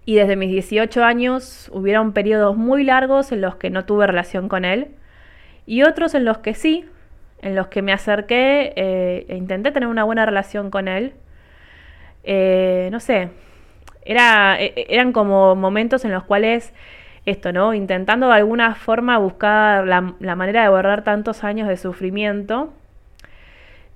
Y 0.05 0.15
desde 0.15 0.37
mis 0.37 0.51
18 0.51 1.05
años 1.05 1.71
hubieron 1.73 2.13
periodos 2.13 2.57
muy 2.57 2.83
largos 2.83 3.31
en 3.31 3.43
los 3.43 3.57
que 3.57 3.69
no 3.71 3.85
tuve 3.85 4.07
relación 4.07 4.49
con 4.49 4.65
él 4.65 4.89
y 5.67 5.83
otros 5.83 6.15
en 6.15 6.25
los 6.25 6.39
que 6.39 6.55
sí, 6.55 6.87
en 7.43 7.55
los 7.55 7.69
que 7.69 7.83
me 7.83 7.93
acerqué 7.93 8.73
e 8.77 9.37
intenté 9.37 9.71
tener 9.71 9.89
una 9.89 10.05
buena 10.05 10.27
relación 10.27 10.71
con 10.71 10.89
él. 10.89 11.15
Eh, 12.25 12.89
no 12.93 13.01
sé, 13.01 13.31
era, 14.05 14.61
e, 14.61 14.73
e, 14.77 14.87
eran 14.91 15.13
como 15.13 15.55
momentos 15.55 16.05
en 16.05 16.13
los 16.13 16.25
cuales 16.25 16.75
esto, 17.27 17.53
¿no? 17.53 17.75
Intentando 17.75 18.29
de 18.29 18.35
alguna 18.35 18.75
forma 18.75 19.19
buscar 19.19 19.87
la, 19.87 20.15
la 20.21 20.37
manera 20.37 20.63
de 20.63 20.69
borrar 20.69 21.05
tantos 21.05 21.45
años 21.45 21.69
de 21.69 21.77
sufrimiento. 21.77 22.73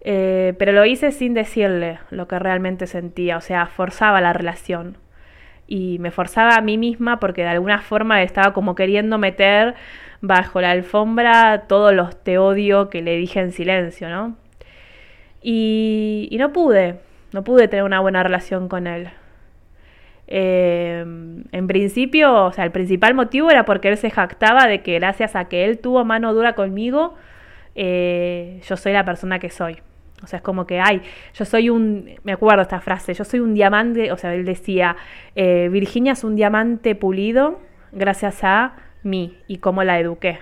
Eh, 0.05 0.55
pero 0.59 0.73
lo 0.73 0.85
hice 0.85 1.13
sin 1.13 1.33
decirle 1.35 1.99
lo 2.11 2.27
que 2.27 2.39
realmente 2.39 2.87
sentía, 2.87 3.37
o 3.37 3.41
sea, 3.41 3.67
forzaba 3.67 4.21
la 4.21 4.33
relación 4.33 4.99
y 5.73 5.99
me 6.01 6.11
forzaba 6.11 6.57
a 6.57 6.61
mí 6.61 6.77
misma 6.77 7.19
porque 7.19 7.41
de 7.41 7.49
alguna 7.49 7.81
forma 7.81 8.23
estaba 8.23 8.53
como 8.53 8.75
queriendo 8.75 9.17
meter 9.17 9.75
bajo 10.21 10.61
la 10.61 10.71
alfombra 10.71 11.65
todos 11.67 11.95
los 11.95 12.23
te 12.23 12.37
odio 12.37 12.91
que 12.91 13.01
le 13.01 13.17
dije 13.17 13.41
en 13.41 13.53
silencio, 13.53 14.11
¿no? 14.11 14.37
Y, 15.41 16.29
no 16.39 16.53
pude, 16.53 16.97
no 17.33 17.43
pude 17.43 17.69
tener 17.69 17.85
una 17.85 18.01
buena 18.01 18.23
relación 18.23 18.69
con 18.69 18.87
él. 18.87 19.09
Eh, 20.29 21.01
en 21.53 21.67
principio, 21.67 22.45
o 22.45 22.53
sea, 22.53 22.65
el 22.65 22.71
principal 22.71 23.15
motivo 23.15 23.51
era 23.51 23.65
porque 23.65 23.89
él 23.89 23.97
se 23.97 24.11
jactaba 24.11 24.67
de 24.67 24.83
que 24.83 24.97
gracias 24.99 25.35
a 25.37 25.47
que 25.47 25.65
él 25.65 25.79
tuvo 25.79 26.05
mano 26.05 26.35
dura 26.35 26.55
conmigo, 26.55 27.15
eh, 27.75 28.61
yo 28.69 28.77
soy 28.77 28.93
la 28.93 29.07
persona 29.07 29.39
que 29.39 29.49
soy. 29.49 29.79
O 30.23 30.27
sea, 30.27 30.39
es 30.39 30.43
como 30.43 30.67
que, 30.67 30.81
ay, 30.81 31.03
yo 31.35 31.45
soy 31.45 31.69
un, 31.69 32.11
me 32.23 32.33
acuerdo 32.33 32.63
esta 32.63 32.81
frase, 32.81 33.13
yo 33.15 33.25
soy 33.25 33.41
un 33.41 33.55
diamante, 33.55 34.13
o 34.13 34.17
sea, 34.17 34.35
él 34.35 34.45
decía, 34.45 34.97
eh, 35.35 35.69
Virginia 35.71 36.13
es 36.13 36.23
un 36.23 36.37
diamante 36.37 36.95
pulido 36.95 37.61
gracias 37.91 38.45
a 38.45 38.75
mí 39.03 39.37
y 39.49 39.59
cómo 39.59 39.83
la 39.83 39.99
eduqué. 39.99 40.39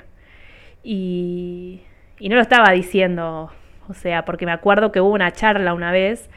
Y, 0.83 1.81
y 2.19 2.29
no 2.29 2.37
lo 2.37 2.43
estaba 2.43 2.73
diciendo, 2.73 3.51
o 3.89 3.95
sea, 3.95 4.25
porque 4.25 4.47
me 4.47 4.53
acuerdo 4.53 4.93
que 4.93 5.01
hubo 5.01 5.13
una 5.15 5.33
charla 5.33 5.73
una 5.73 5.93
vez 5.93 6.29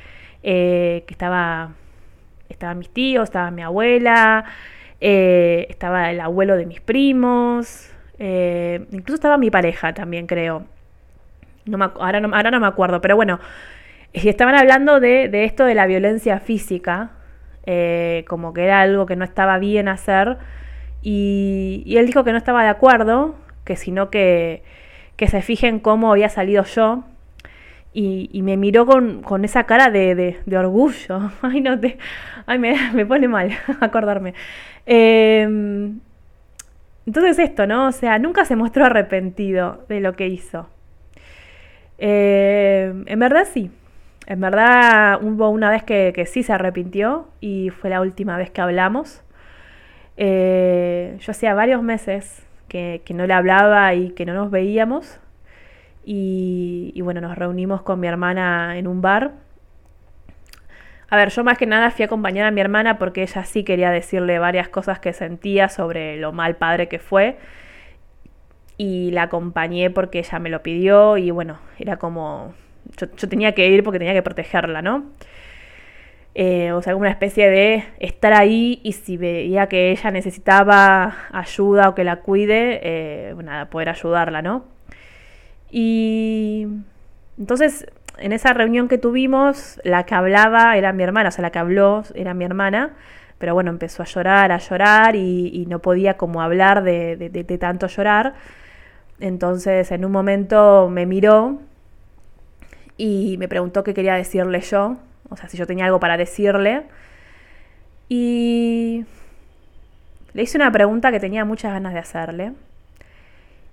eh, 0.41 1.03
que 1.05 1.13
estaba, 1.13 1.73
estaban 2.49 2.79
mis 2.79 2.89
tíos, 2.89 3.25
estaba 3.25 3.51
mi 3.51 3.61
abuela, 3.61 4.45
eh, 5.01 5.67
estaba 5.69 6.11
el 6.11 6.21
abuelo 6.21 6.55
de 6.55 6.65
mis 6.65 6.79
primos, 6.79 7.89
incluso 8.19 9.15
estaba 9.15 9.37
mi 9.37 9.51
pareja 9.51 9.93
también, 9.93 10.27
creo 10.27 10.65
ahora, 11.95 12.19
no, 12.19 12.35
ahora 12.35 12.51
no 12.51 12.59
me 12.59 12.67
acuerdo, 12.67 13.01
pero 13.01 13.15
bueno, 13.15 13.39
estaban 14.13 14.55
hablando 14.55 14.99
de, 14.99 15.29
esto 15.43 15.65
de 15.65 15.75
la 15.75 15.87
violencia 15.87 16.39
física 16.39 17.11
eh, 17.65 18.25
como 18.27 18.53
que 18.53 18.65
era 18.65 18.81
algo 18.81 19.05
que 19.05 19.15
no 19.15 19.25
estaba 19.25 19.57
bien 19.57 19.87
hacer. 19.87 20.37
Y, 21.01 21.83
él 21.97 22.05
dijo 22.05 22.23
que 22.23 22.31
no 22.31 22.37
estaba 22.37 22.63
de 22.63 22.69
acuerdo, 22.69 23.35
que 23.65 23.75
sino 23.75 24.09
que, 24.09 24.63
que 25.15 25.27
se 25.27 25.41
fijen 25.41 25.79
cómo 25.79 26.11
había 26.11 26.29
salido 26.29 26.63
yo. 26.63 27.03
Y, 27.93 28.41
me 28.43 28.57
miró 28.57 28.85
con, 28.85 29.45
esa 29.45 29.65
cara 29.65 29.89
de, 29.89 30.37
orgullo. 30.55 31.31
Ay, 31.41 31.61
no 31.61 31.79
te. 31.79 31.97
Ay, 32.45 32.59
me, 32.59 33.05
pone 33.05 33.27
mal 33.27 33.51
acordarme. 33.81 34.33
Em, 34.85 35.99
entonces, 37.05 37.39
esto, 37.39 37.67
¿no? 37.67 37.87
O 37.87 37.91
sea, 37.91 38.17
nunca 38.19 38.45
se 38.45 38.55
mostró 38.55 38.85
arrepentido 38.85 39.85
de 39.89 39.99
lo 39.99 40.13
que 40.13 40.27
hizo. 40.27 40.67
Em, 42.05 43.05
en 43.07 43.19
verdad, 43.19 43.47
sí. 43.49 43.71
En 44.27 44.41
verdad, 44.41 45.23
hubo 45.23 45.47
una 45.49 45.69
vez 45.69 45.83
que, 45.83 46.25
sí 46.27 46.43
se 46.43 46.51
arrepintió 46.51 47.29
y 47.39 47.69
fue 47.69 47.89
la 47.89 48.01
última 48.01 48.35
vez 48.37 48.51
que 48.51 48.59
hablamos. 48.59 49.23
Eh, 50.17 51.15
yo 51.21 51.31
hacía 51.31 51.53
varios 51.53 51.81
meses 51.81 52.45
que, 52.67 53.01
que 53.05 53.13
no 53.13 53.25
le 53.25 53.33
hablaba 53.33 53.93
y 53.93 54.09
que 54.11 54.25
no 54.25 54.33
nos 54.33 54.51
veíamos. 54.51 55.21
Y, 56.03 56.99
bueno, 57.01 57.21
nos 57.21 57.37
reunimos 57.37 57.83
con 57.83 58.01
mi 58.01 58.07
hermana 58.07 58.77
en 58.77 58.87
un 58.87 59.01
bar. 59.01 59.31
A 61.09 61.15
ver, 61.15 61.29
yo 61.29 61.45
más 61.45 61.57
que 61.57 61.65
nada 61.65 61.89
fui 61.89 62.03
a 62.03 62.07
acompañar 62.07 62.45
a 62.45 62.51
mi 62.51 62.59
hermana 62.59 62.97
porque 62.97 63.21
ella 63.21 63.45
sí 63.45 63.63
quería 63.63 63.91
decirle 63.91 64.39
varias 64.39 64.67
cosas 64.67 64.99
que 64.99 65.13
sentía 65.13 65.69
sobre 65.69 66.17
lo 66.17 66.33
mal 66.33 66.57
padre 66.57 66.89
que 66.89 66.99
fue. 66.99 67.37
Y 68.83 69.11
la 69.11 69.23
acompañé 69.23 69.89
porque 69.91 70.19
ella 70.19 70.39
me 70.39 70.49
lo 70.49 70.61
pidió 70.61 71.15
y 71.15 71.31
bueno, 71.31 71.57
era 71.79 71.95
como... 71.95 72.53
Yo, 72.97 73.29
tenía 73.29 73.53
que 73.53 73.69
ir 73.69 73.81
porque 73.81 73.97
tenía 73.97 74.13
que 74.13 74.21
protegerla, 74.21 74.81
¿no? 74.81 75.05
Eh, 76.35 76.73
o 76.73 76.81
sea, 76.81 76.93
una 76.97 77.09
especie 77.09 77.49
de 77.49 77.85
estar 77.99 78.33
ahí 78.33 78.81
y 78.83 78.91
si 78.91 79.15
veía 79.15 79.67
que 79.67 79.91
ella 79.91 80.11
necesitaba 80.11 81.15
ayuda 81.31 81.87
o 81.87 81.95
que 81.95 82.03
la 82.03 82.17
cuide, 82.17 82.81
eh, 82.83 83.33
nada, 83.41 83.69
poder 83.69 83.87
ayudarla, 83.87 84.41
¿no? 84.41 84.65
Y 85.71 86.67
entonces, 87.37 87.87
en 88.17 88.33
esa 88.33 88.51
reunión 88.51 88.89
que 88.89 88.97
tuvimos, 88.97 89.79
la 89.85 90.03
que 90.03 90.13
hablaba 90.13 90.75
era 90.75 90.91
mi 90.91 91.03
hermana, 91.03 91.29
o 91.29 91.31
sea, 91.31 91.43
la 91.43 91.51
que 91.51 91.59
habló 91.59 92.03
era 92.15 92.33
mi 92.33 92.43
hermana, 92.43 92.97
pero 93.37 93.53
bueno, 93.53 93.71
empezó 93.71 94.03
a 94.03 94.05
llorar, 94.07 94.51
a 94.51 94.57
llorar 94.57 95.15
y, 95.15 95.65
no 95.69 95.79
podía 95.79 96.17
como 96.17 96.41
hablar 96.41 96.83
de, 96.83 97.57
tanto 97.61 97.87
llorar. 97.87 98.33
Entonces, 99.19 99.91
en 99.91 100.05
un 100.05 100.11
momento 100.11 100.89
me 100.89 101.05
miró 101.05 101.59
y 102.97 103.37
me 103.37 103.47
preguntó 103.47 103.83
qué 103.83 103.93
quería 103.93 104.15
decirle 104.15 104.61
yo, 104.61 104.97
o 105.29 105.37
sea, 105.37 105.49
si 105.49 105.57
yo 105.57 105.67
tenía 105.67 105.85
algo 105.85 105.99
para 105.99 106.17
decirle. 106.17 106.83
Y 108.09 109.05
le 110.33 110.43
hice 110.43 110.57
una 110.57 110.71
pregunta 110.71 111.11
que 111.11 111.19
tenía 111.19 111.45
muchas 111.45 111.71
ganas 111.71 111.93
de 111.93 111.99
hacerle. 111.99 112.53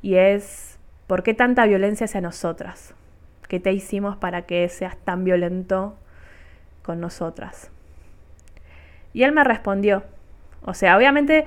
Y 0.03 0.15
es, 0.15 0.71
¿Por 1.11 1.25
qué 1.25 1.35
tanta 1.35 1.67
violencia 1.67 2.05
hacia 2.05 2.21
nosotras? 2.21 2.95
¿Qué 3.49 3.59
te 3.59 3.73
hicimos 3.73 4.17
para 4.17 4.43
que 4.43 4.69
seas 4.69 4.97
tan 4.99 5.25
violento 5.25 5.97
con 6.85 7.01
nosotras? 7.01 7.73
Y 9.13 9.25
él 9.25 9.33
me 9.33 9.43
respondió. 9.43 10.05
O 10.63 10.73
sea, 10.73 10.97
obviamente 10.97 11.47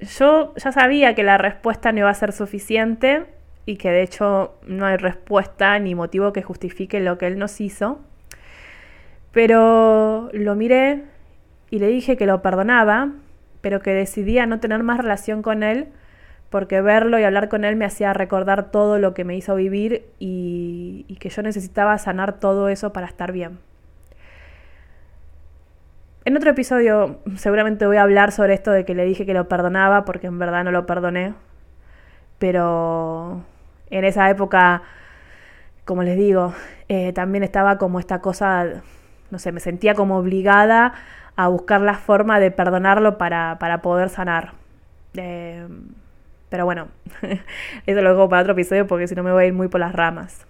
yo 0.00 0.54
ya 0.56 0.72
sabía 0.72 1.14
que 1.14 1.22
la 1.22 1.38
respuesta 1.38 1.92
no 1.92 2.00
iba 2.00 2.10
a 2.10 2.14
ser 2.14 2.32
suficiente 2.32 3.26
y 3.64 3.76
que 3.76 3.90
de 3.90 4.02
hecho 4.02 4.54
no 4.66 4.86
hay 4.86 4.96
respuesta 4.96 5.78
ni 5.78 5.94
motivo 5.94 6.32
que 6.32 6.42
justifique 6.42 7.00
lo 7.00 7.18
que 7.18 7.26
él 7.26 7.38
nos 7.38 7.60
hizo. 7.60 8.00
Pero 9.32 10.30
lo 10.32 10.54
miré 10.54 11.04
y 11.70 11.78
le 11.78 11.88
dije 11.88 12.16
que 12.16 12.26
lo 12.26 12.42
perdonaba, 12.42 13.12
pero 13.60 13.80
que 13.80 13.92
decidía 13.92 14.46
no 14.46 14.60
tener 14.60 14.82
más 14.82 14.98
relación 14.98 15.42
con 15.42 15.62
él 15.62 15.88
porque 16.50 16.80
verlo 16.80 17.18
y 17.18 17.24
hablar 17.24 17.48
con 17.48 17.64
él 17.64 17.76
me 17.76 17.84
hacía 17.84 18.12
recordar 18.12 18.70
todo 18.70 18.98
lo 18.98 19.14
que 19.14 19.24
me 19.24 19.36
hizo 19.36 19.54
vivir 19.56 20.06
y, 20.18 21.04
que 21.20 21.28
yo 21.28 21.42
necesitaba 21.42 21.98
sanar 21.98 22.38
todo 22.38 22.68
eso 22.68 22.92
para 22.92 23.06
estar 23.06 23.32
bien. 23.32 23.58
En 26.26 26.36
otro 26.36 26.50
episodio 26.50 27.20
seguramente 27.36 27.86
voy 27.86 27.98
a 27.98 28.02
hablar 28.02 28.32
sobre 28.32 28.52
esto 28.52 28.72
de 28.72 28.84
que 28.84 28.96
le 28.96 29.04
dije 29.04 29.24
que 29.24 29.32
lo 29.32 29.46
perdonaba 29.46 30.04
porque 30.04 30.26
en 30.26 30.40
verdad 30.40 30.64
no 30.64 30.72
lo 30.72 30.84
perdoné. 30.84 31.34
Pero 32.40 33.44
en 33.90 34.04
esa 34.04 34.28
época, 34.28 34.82
como 35.84 36.02
les 36.02 36.16
digo, 36.16 36.52
eh, 36.88 37.12
también 37.12 37.44
estaba 37.44 37.78
como 37.78 38.00
esta 38.00 38.20
cosa, 38.22 38.82
no 39.30 39.38
sé, 39.38 39.52
me 39.52 39.60
sentía 39.60 39.94
como 39.94 40.18
obligada 40.18 40.94
a 41.36 41.46
buscar 41.46 41.80
la 41.80 41.94
forma 41.94 42.40
de 42.40 42.50
perdonarlo 42.50 43.18
para, 43.18 43.56
poder 43.80 44.08
sanar. 44.08 44.54
Eh, 45.14 45.64
pero 46.48 46.64
bueno, 46.64 46.88
eso 47.86 48.02
lo 48.02 48.10
dejo 48.10 48.28
para 48.28 48.42
otro 48.42 48.54
episodio 48.54 48.88
porque 48.88 49.06
si 49.06 49.14
no 49.14 49.22
me 49.22 49.30
voy 49.30 49.44
a 49.44 49.46
ir 49.46 49.54
muy 49.54 49.68
por 49.68 49.78
las 49.78 49.92
ramas. 49.92 50.44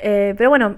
Eh, 0.00 0.34
pero 0.36 0.50
bueno, 0.50 0.76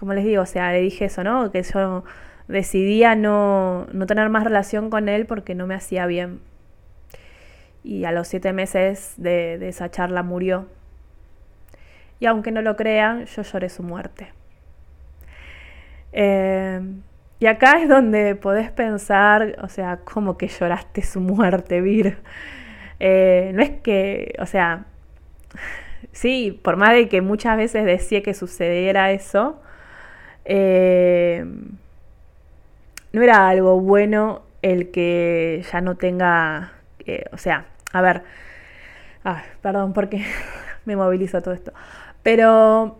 como 0.00 0.14
les 0.14 0.24
digo, 0.24 0.42
o 0.42 0.46
sea, 0.46 0.72
le 0.72 0.80
dije 0.80 1.04
eso, 1.04 1.22
¿no? 1.22 1.52
Que 1.52 1.62
yo 1.62 2.04
decidía 2.48 3.14
no, 3.14 3.86
no 3.92 4.06
tener 4.06 4.30
más 4.30 4.44
relación 4.44 4.88
con 4.88 5.10
él 5.10 5.26
porque 5.26 5.54
no 5.54 5.66
me 5.66 5.74
hacía 5.74 6.06
bien. 6.06 6.40
Y 7.84 8.04
a 8.04 8.12
los 8.12 8.26
siete 8.26 8.54
meses 8.54 9.12
de, 9.18 9.68
esa 9.68 9.90
charla 9.90 10.22
murió. 10.22 10.66
Y 12.18 12.24
aunque 12.26 12.50
no 12.50 12.62
lo 12.62 12.76
crean, 12.76 13.26
yo 13.26 13.42
lloré 13.42 13.68
su 13.68 13.82
muerte. 13.82 14.32
Eh, 16.12 16.80
y 17.38 17.46
acá 17.46 17.82
es 17.82 17.88
donde 17.88 18.36
podés 18.36 18.70
pensar, 18.70 19.56
o 19.62 19.68
sea, 19.68 19.98
¿cómo 19.98 20.38
que 20.38 20.48
lloraste 20.48 21.02
su 21.02 21.20
muerte, 21.20 21.82
Vir? 21.82 22.18
Eh, 23.00 23.52
no 23.54 23.62
es 23.62 23.70
que, 23.82 24.34
o 24.38 24.46
sea, 24.46 24.86
sí, 26.12 26.58
por 26.62 26.76
más 26.76 26.94
de 26.94 27.08
que 27.10 27.20
muchas 27.20 27.58
veces 27.58 27.84
decía 27.84 28.22
que 28.22 28.32
sucediera 28.32 29.12
eso, 29.12 29.60
eh, 30.44 31.44
no 33.12 33.22
era 33.22 33.48
algo 33.48 33.80
bueno 33.80 34.42
el 34.62 34.90
que 34.90 35.64
ya 35.70 35.80
no 35.80 35.96
tenga, 35.96 36.72
eh, 37.06 37.24
o 37.32 37.38
sea, 37.38 37.66
a 37.92 38.02
ver, 38.02 38.22
ah, 39.24 39.42
perdón 39.62 39.92
porque 39.92 40.24
me 40.84 40.96
moviliza 40.96 41.40
todo 41.40 41.54
esto, 41.54 41.72
pero 42.22 42.98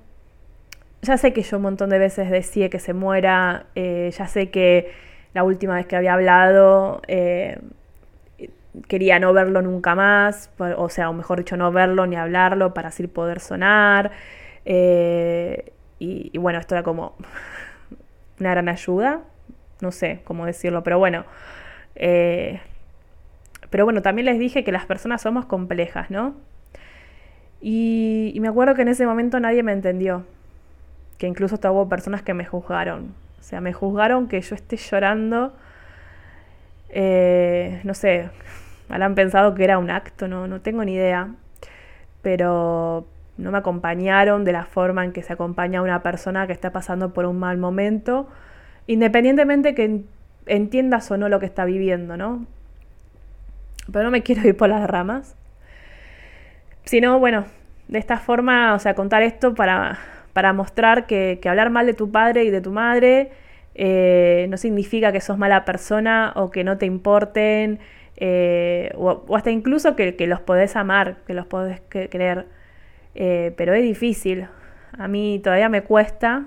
ya 1.03 1.16
sé 1.16 1.33
que 1.33 1.42
yo 1.42 1.57
un 1.57 1.64
montón 1.64 1.90
de 1.90 1.98
veces 1.98 2.31
decía 2.31 2.70
que 2.70 2.79
se 2.79 2.92
muera, 2.92 3.66
eh, 3.74 4.11
ya 4.16 4.26
sé 4.26 4.50
que 4.50 4.92
la 5.35 5.44
última 5.44 5.76
vez 5.76 5.87
que 5.87 5.96
había 5.96 6.14
hablado 6.14 7.03
quería 8.88 9.18
no 9.18 9.33
verlo 9.33 9.62
nunca 9.62 9.94
más, 9.94 10.50
o 10.59 10.88
sea, 10.88 11.11
o 11.11 11.12
mejor 11.12 11.38
dicho, 11.38 11.57
no 11.57 11.72
verlo 11.72 12.07
ni 12.07 12.16
hablarlo 12.16 12.74
para 12.74 12.88
así 12.88 13.07
poder 13.07 13.40
sonar. 13.40 14.12
Y, 16.00 16.36
bueno, 16.38 16.58
esto 16.58 16.74
era 16.74 16.82
como 16.82 17.14
una 18.40 18.50
gran 18.50 18.68
ayuda, 18.68 19.20
no 19.80 19.92
sé 19.92 20.22
cómo 20.24 20.46
decirlo, 20.46 20.82
pero 20.82 20.98
bueno. 20.98 21.24
pero 21.94 23.84
bueno, 23.84 24.02
también 24.02 24.26
les 24.26 24.38
dije 24.38 24.64
que 24.64 24.72
las 24.72 24.86
personas 24.86 25.22
somos 25.22 25.46
complejas, 25.46 26.10
¿no? 26.10 26.34
y 27.62 28.38
me 28.40 28.48
acuerdo 28.48 28.74
que 28.74 28.80
en 28.82 28.88
ese 28.88 29.04
momento 29.04 29.38
nadie 29.38 29.62
me 29.62 29.72
entendió 29.72 30.24
que 31.20 31.26
incluso 31.26 31.54
hasta 31.54 31.70
hubo 31.70 31.86
personas 31.86 32.22
que 32.22 32.32
me 32.32 32.46
juzgaron. 32.46 33.14
O 33.38 33.42
sea, 33.42 33.60
me 33.60 33.74
juzgaron 33.74 34.26
que 34.26 34.40
yo 34.40 34.54
esté 34.54 34.78
llorando. 34.78 35.52
Eh, 36.88 37.82
no 37.84 37.92
sé, 37.92 38.30
han 38.88 39.14
pensado 39.14 39.54
que 39.54 39.62
era 39.62 39.76
un 39.76 39.90
acto, 39.90 40.28
no, 40.28 40.46
no 40.46 40.62
tengo 40.62 40.82
ni 40.82 40.94
idea. 40.94 41.28
Pero 42.22 43.06
no 43.40 43.50
me 43.50 43.59
acompañaron 43.59 44.44
de 44.44 44.53
la 44.53 44.64
forma 44.64 45.05
en 45.05 45.12
que 45.12 45.22
se 45.22 45.33
acompaña 45.33 45.81
a 45.81 45.83
una 45.83 46.03
persona 46.03 46.46
que 46.46 46.53
está 46.53 46.72
pasando 46.72 47.12
por 47.12 47.24
un 47.24 47.38
mal 47.38 47.59
momento, 47.59 48.29
independientemente 48.87 49.74
que 49.74 50.03
entiendas 50.46 51.11
o 51.11 51.16
no 51.16 51.29
lo 51.29 51.40
que 51.40 51.46
está 51.46 51.64
viviendo, 51.64 52.16
¿no? 52.16 52.46
Pero 53.90 54.05
no 54.05 54.11
me 54.11 54.22
quiero 54.22 54.46
ir 54.46 54.57
por 54.57 54.68
las 54.68 54.88
ramas. 54.88 55.37
Sino, 56.85 57.18
bueno, 57.18 57.44
de 57.88 57.98
esta 57.98 58.18
forma, 58.18 58.74
o 58.74 58.79
sea, 58.79 58.94
contar 58.94 59.22
esto 59.22 59.55
para, 59.55 59.98
para 60.33 60.53
mostrar 60.53 61.07
que, 61.07 61.40
hablar 61.44 61.70
mal 61.70 61.87
de 61.87 61.94
tu 61.94 62.11
padre 62.11 62.44
y 62.44 62.50
de 62.50 62.61
tu 62.61 62.72
madre 62.72 63.31
eh, 63.74 64.46
no 64.50 64.57
significa 64.57 65.12
que 65.12 65.20
sos 65.20 65.38
mala 65.38 65.64
persona 65.64 66.33
o 66.37 66.50
que 66.50 66.64
no 66.64 66.79
te 66.79 66.87
importen, 66.87 67.81
eh, 68.16 68.92
o, 68.96 69.24
hasta 69.35 69.50
incluso 69.50 69.96
que, 69.96 70.14
los 70.26 70.40
podés 70.40 70.76
amar, 70.76 71.16
que 71.26 71.35
los 71.35 71.46
podés 71.46 71.81
querer. 71.81 72.46
Eh, 73.14 73.53
pero 73.57 73.75
es 73.75 73.83
difícil. 73.83 74.49
A 74.99 75.09
mí 75.09 75.40
todavía 75.42 75.68
me 75.68 75.83
cuesta, 75.83 76.44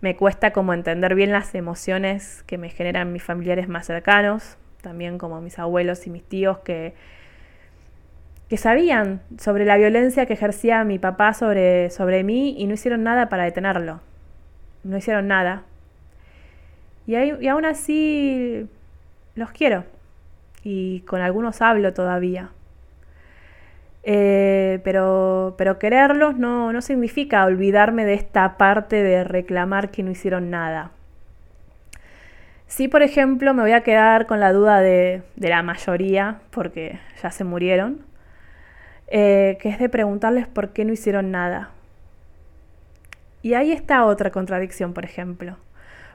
me 0.00 0.16
cuesta 0.16 0.52
como 0.52 0.74
entender 0.74 1.14
bien 1.14 1.32
las 1.32 1.54
emociones 1.54 2.42
que 2.46 2.58
me 2.58 2.70
generan 2.70 3.12
mis 3.12 3.22
familiares 3.22 3.68
más 3.68 3.86
cercanos, 3.86 4.56
también 4.82 5.18
como 5.18 5.40
mis 5.40 5.58
abuelos 5.58 6.06
y 6.06 6.10
mis 6.10 6.24
tíos 6.24 6.58
que 6.58 6.94
que 8.48 8.56
sabían 8.56 9.22
sobre 9.38 9.64
la 9.64 9.76
violencia 9.76 10.26
que 10.26 10.34
ejercía 10.34 10.84
mi 10.84 10.98
papá 10.98 11.32
sobre, 11.32 11.90
sobre 11.90 12.22
mí 12.24 12.54
y 12.58 12.66
no 12.66 12.74
hicieron 12.74 13.02
nada 13.02 13.28
para 13.28 13.44
detenerlo. 13.44 14.00
No 14.82 14.96
hicieron 14.96 15.28
nada. 15.28 15.62
Y, 17.06 17.14
y 17.14 17.48
aún 17.48 17.64
así 17.64 18.68
los 19.34 19.50
quiero. 19.50 19.84
Y 20.62 21.00
con 21.00 21.20
algunos 21.20 21.62
hablo 21.62 21.94
todavía. 21.94 22.50
Eh, 24.06 24.80
pero, 24.84 25.54
pero 25.56 25.78
quererlos 25.78 26.36
no, 26.36 26.72
no 26.72 26.82
significa 26.82 27.44
olvidarme 27.46 28.04
de 28.04 28.14
esta 28.14 28.58
parte 28.58 29.02
de 29.02 29.24
reclamar 29.24 29.90
que 29.90 30.02
no 30.02 30.10
hicieron 30.10 30.50
nada. 30.50 30.90
Sí, 32.66 32.88
por 32.88 33.02
ejemplo, 33.02 33.54
me 33.54 33.62
voy 33.62 33.72
a 33.72 33.82
quedar 33.82 34.26
con 34.26 34.40
la 34.40 34.52
duda 34.52 34.80
de, 34.80 35.22
de 35.36 35.48
la 35.48 35.62
mayoría, 35.62 36.40
porque 36.50 36.98
ya 37.22 37.30
se 37.30 37.44
murieron, 37.44 38.00
eh, 39.08 39.58
que 39.60 39.68
es 39.68 39.78
de 39.78 39.88
preguntarles 39.88 40.46
por 40.48 40.70
qué 40.70 40.84
no 40.84 40.92
hicieron 40.92 41.30
nada. 41.30 41.70
Y 43.42 43.54
ahí 43.54 43.72
está 43.72 44.04
otra 44.04 44.30
contradicción, 44.30 44.92
por 44.94 45.04
ejemplo. 45.04 45.56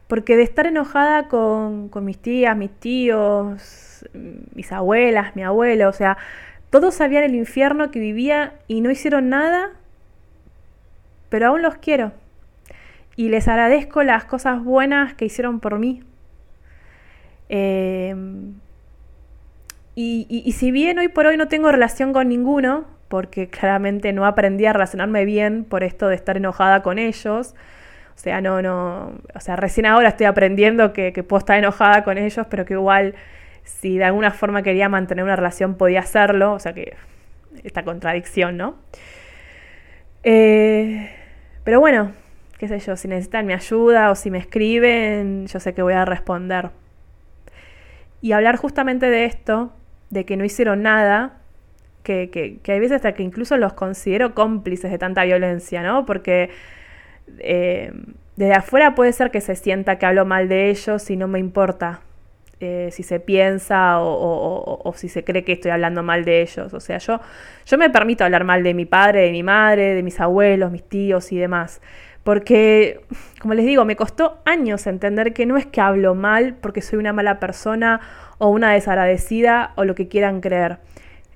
Porque 0.08 0.36
de 0.36 0.44
estar 0.44 0.66
enojada 0.68 1.28
con, 1.28 1.90
con 1.90 2.04
mis 2.04 2.18
tías, 2.20 2.58
mis 2.58 2.72
tíos, 2.72 4.06
mis 4.54 4.72
abuelas, 4.72 5.36
mi 5.36 5.44
abuelo, 5.44 5.90
o 5.90 5.94
sea, 5.94 6.18
todos 6.70 6.96
sabían 6.96 7.24
el 7.24 7.36
infierno 7.36 7.92
que 7.92 8.00
vivía 8.00 8.54
y 8.68 8.82
no 8.82 8.92
hicieron 8.92 9.30
nada, 9.30 9.72
pero 11.30 11.48
aún 11.48 11.62
los 11.62 11.76
quiero. 11.76 12.12
Y 13.16 13.30
les 13.30 13.48
agradezco 13.48 14.04
las 14.04 14.26
cosas 14.26 14.64
buenas 14.64 15.14
que 15.14 15.26
hicieron 15.26 15.60
por 15.60 15.80
mí. 15.80 16.04
Em, 17.50 18.54
y, 19.96 20.52
si 20.54 20.72
bien 20.72 20.98
hoy 21.00 21.10
por 21.10 21.26
hoy 21.26 21.36
no 21.36 21.48
tengo 21.50 21.72
relación 21.72 22.14
con 22.14 22.30
ninguno, 22.30 22.86
porque 23.10 23.50
claramente 23.50 24.14
no 24.14 24.26
aprendí 24.26 24.66
a 24.66 24.74
relacionarme 24.74 25.26
bien 25.26 25.66
por 25.66 25.84
esto 25.84 26.08
de 26.08 26.16
estar 26.16 26.38
enojada 26.38 26.84
con 26.84 27.00
ellos, 27.00 27.56
o 28.16 28.20
sea, 28.22 28.40
no, 28.42 28.62
no, 28.62 29.14
o 29.34 29.40
sea, 29.40 29.56
recién 29.56 29.86
ahora 29.86 30.10
estoy 30.10 30.28
aprendiendo 30.28 30.94
que, 30.94 31.12
que 31.12 31.24
puedo 31.24 31.40
estar 31.40 31.58
enojada 31.58 32.04
con 32.04 32.18
ellos, 32.18 32.46
pero 32.50 32.66
que 32.66 32.74
igual 32.76 33.16
si 33.80 33.98
de 33.98 34.04
alguna 34.04 34.32
forma 34.32 34.62
quería 34.62 34.90
mantener 34.90 35.24
una 35.24 35.36
relación 35.36 35.76
podía 35.76 36.02
hacerlo, 36.02 36.54
o 36.54 36.60
sea 36.60 36.74
que 36.74 36.96
esta 37.64 37.84
contradicción, 37.84 38.58
¿no? 38.58 38.76
Eh, 40.24 41.10
pero 41.64 41.80
bueno, 41.80 42.12
qué 42.58 42.68
sé 42.68 42.80
yo, 42.80 42.96
si 42.98 43.08
necesitan 43.08 43.46
mi 43.46 43.54
ayuda 43.54 44.12
o 44.12 44.16
si 44.16 44.32
me 44.32 44.38
escriben, 44.38 45.48
yo 45.48 45.60
sé 45.60 45.74
que 45.74 45.82
voy 45.82 45.94
a 45.94 46.04
responder. 46.06 46.72
Y 48.22 48.34
hablar 48.34 48.58
justamente 48.58 49.10
de 49.10 49.26
esto, 49.26 49.74
de 50.10 50.26
que 50.26 50.36
no 50.36 50.44
hicieron 50.44 50.82
nada, 50.82 51.38
que, 52.04 52.30
que, 52.32 52.72
hay 52.72 52.80
veces 52.80 52.98
hasta 52.98 53.14
que 53.14 53.24
incluso 53.24 53.56
los 53.58 53.74
considero 53.74 54.34
cómplices 54.34 54.92
de 54.92 54.98
tanta 54.98 55.24
violencia, 55.24 55.84
¿no? 55.84 56.06
Porque 56.06 56.50
eh, 57.38 57.94
desde 58.36 58.54
afuera 58.54 58.96
puede 58.96 59.14
ser 59.14 59.32
que 59.32 59.42
se 59.42 59.56
sienta 59.56 60.00
que 60.00 60.06
hablo 60.06 60.26
mal 60.26 60.50
de 60.50 60.70
ellos 60.70 61.10
y 61.12 61.18
no 61.18 61.28
me 61.28 61.40
importa. 61.40 62.02
Eh, 62.62 62.90
si 62.92 63.04
se 63.04 63.22
piensa 63.22 64.00
o, 64.02 64.94
si 64.98 65.08
se 65.08 65.24
cree 65.24 65.46
que 65.46 65.54
estoy 65.54 65.72
hablando 65.72 66.04
mal 66.04 66.26
de 66.26 66.42
ellos. 66.42 66.74
O 66.74 66.82
sea, 66.82 66.98
yo, 66.98 67.22
yo 67.66 67.78
me 67.78 67.90
permito 67.90 68.26
hablar 68.26 68.44
mal 68.44 68.64
de 68.64 68.74
mi 68.74 68.86
padre, 68.86 69.22
de 69.22 69.32
mi 69.32 69.44
madre, 69.44 69.96
de 69.96 70.04
mis 70.04 70.20
abuelos, 70.20 70.70
mis 70.70 70.84
tíos 70.84 71.32
y 71.32 71.38
demás. 71.38 71.82
Porque, 72.24 73.00
como 73.40 73.54
les 73.54 73.66
digo, 73.66 73.86
me 73.86 73.96
costó 73.96 74.42
años 74.46 74.88
entender 74.88 75.34
que 75.34 75.46
no 75.46 75.56
es 75.56 75.66
que 75.66 75.80
hablo 75.80 76.16
mal 76.16 76.56
porque 76.56 76.82
soy 76.82 77.00
una 77.00 77.14
mala 77.14 77.40
persona 77.40 78.02
o 78.40 78.50
una 78.50 78.74
desagradecida 78.74 79.72
o 79.76 79.86
lo 79.86 79.96
que 79.96 80.10
quieran 80.10 80.42
creer. 80.42 80.80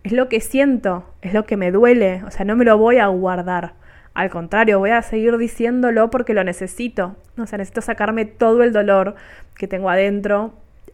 Es 0.04 0.12
lo 0.12 0.28
que 0.28 0.42
siento, 0.42 1.06
es 1.22 1.34
lo 1.34 1.46
que 1.46 1.56
me 1.56 1.72
duele, 1.72 2.22
o 2.28 2.32
sea, 2.32 2.46
no 2.46 2.58
me 2.58 2.66
lo 2.66 2.78
voy 2.78 2.98
a 2.98 3.08
guardar. 3.08 3.76
Al 4.14 4.30
contrario, 4.30 4.80
voy 4.80 4.92
a 4.92 5.02
seguir 5.02 5.38
diciéndolo 5.38 6.10
porque 6.10 6.34
lo 6.34 6.44
necesito. 6.44 7.16
O 7.38 7.48
sea, 7.48 7.58
necesito 7.58 7.82
sacarme 7.82 8.26
todo 8.26 8.62
el 8.64 8.74
dolor 8.74 9.16
que 9.56 9.68
tengo 9.68 9.90
adentro 9.90 10.54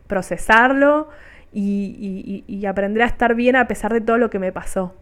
procesarlo 0.10 1.08
y, 1.54 2.66
aprender 2.68 3.04
a 3.04 3.06
estar 3.06 3.36
bien 3.36 3.56
a 3.56 3.68
pesar 3.68 3.94
de 3.94 4.02
todo 4.02 4.18
lo 4.18 4.30
que 4.30 4.40
me 4.40 4.52
pasó. 4.52 4.94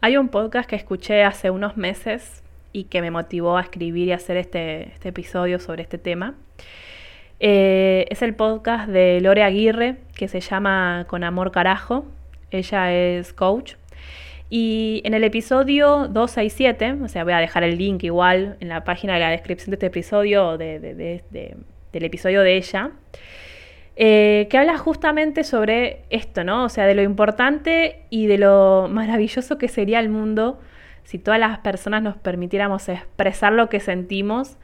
Hay 0.00 0.16
un 0.16 0.28
podcast 0.28 0.68
que 0.68 0.76
escuché 0.76 1.24
hace 1.24 1.50
unos 1.50 1.76
meses 1.76 2.42
y 2.72 2.84
que 2.84 3.00
me 3.00 3.10
motivó 3.10 3.56
a 3.56 3.62
escribir 3.62 4.08
y 4.08 4.12
hacer 4.12 4.36
este, 4.36 4.92
este 4.92 5.08
episodio 5.08 5.58
sobre 5.58 5.82
este 5.82 5.96
tema. 5.96 6.34
Eh, 7.40 8.06
es 8.10 8.20
el 8.20 8.34
podcast 8.34 8.88
de 8.88 9.20
Lore 9.22 9.42
Aguirre 9.42 9.96
que 10.14 10.28
se 10.28 10.40
llama 10.40 11.06
Con 11.08 11.24
Amor 11.24 11.52
Carajo. 11.52 12.04
Ella 12.50 12.92
es 12.92 13.32
coach. 13.32 13.76
Y 14.50 15.00
en 15.04 15.14
el 15.14 15.24
episodio 15.24 16.06
267, 16.08 16.98
o 17.02 17.08
sea, 17.08 17.24
voy 17.24 17.32
a 17.32 17.38
dejar 17.38 17.64
el 17.64 17.78
link 17.78 18.04
igual 18.04 18.58
en 18.60 18.68
la 18.68 18.84
página 18.84 19.14
de 19.14 19.20
la 19.20 19.30
descripción 19.30 19.70
de 19.70 19.76
este 19.76 19.86
episodio 19.86 20.58
de, 20.58 20.78
de 20.78 21.56
del 21.94 22.04
episodio 22.04 22.42
de 22.42 22.56
ella, 22.56 22.90
eh, 23.96 24.48
que 24.50 24.58
habla 24.58 24.76
justamente 24.76 25.44
sobre 25.44 26.02
esto, 26.10 26.44
¿no? 26.44 26.64
O 26.64 26.68
sea, 26.68 26.86
de 26.86 26.94
lo 26.94 27.02
importante 27.02 28.02
y 28.10 28.26
de 28.26 28.38
lo 28.38 28.88
maravilloso 28.90 29.56
que 29.56 29.68
sería 29.68 30.00
el 30.00 30.08
mundo 30.08 30.60
si 31.04 31.18
todas 31.18 31.38
las 31.38 31.58
personas 31.58 32.02
nos 32.02 32.16
permitiéramos 32.16 32.88
expresar 32.88 33.52
lo 33.52 33.68
que 33.68 33.78
sentimos 33.78 34.56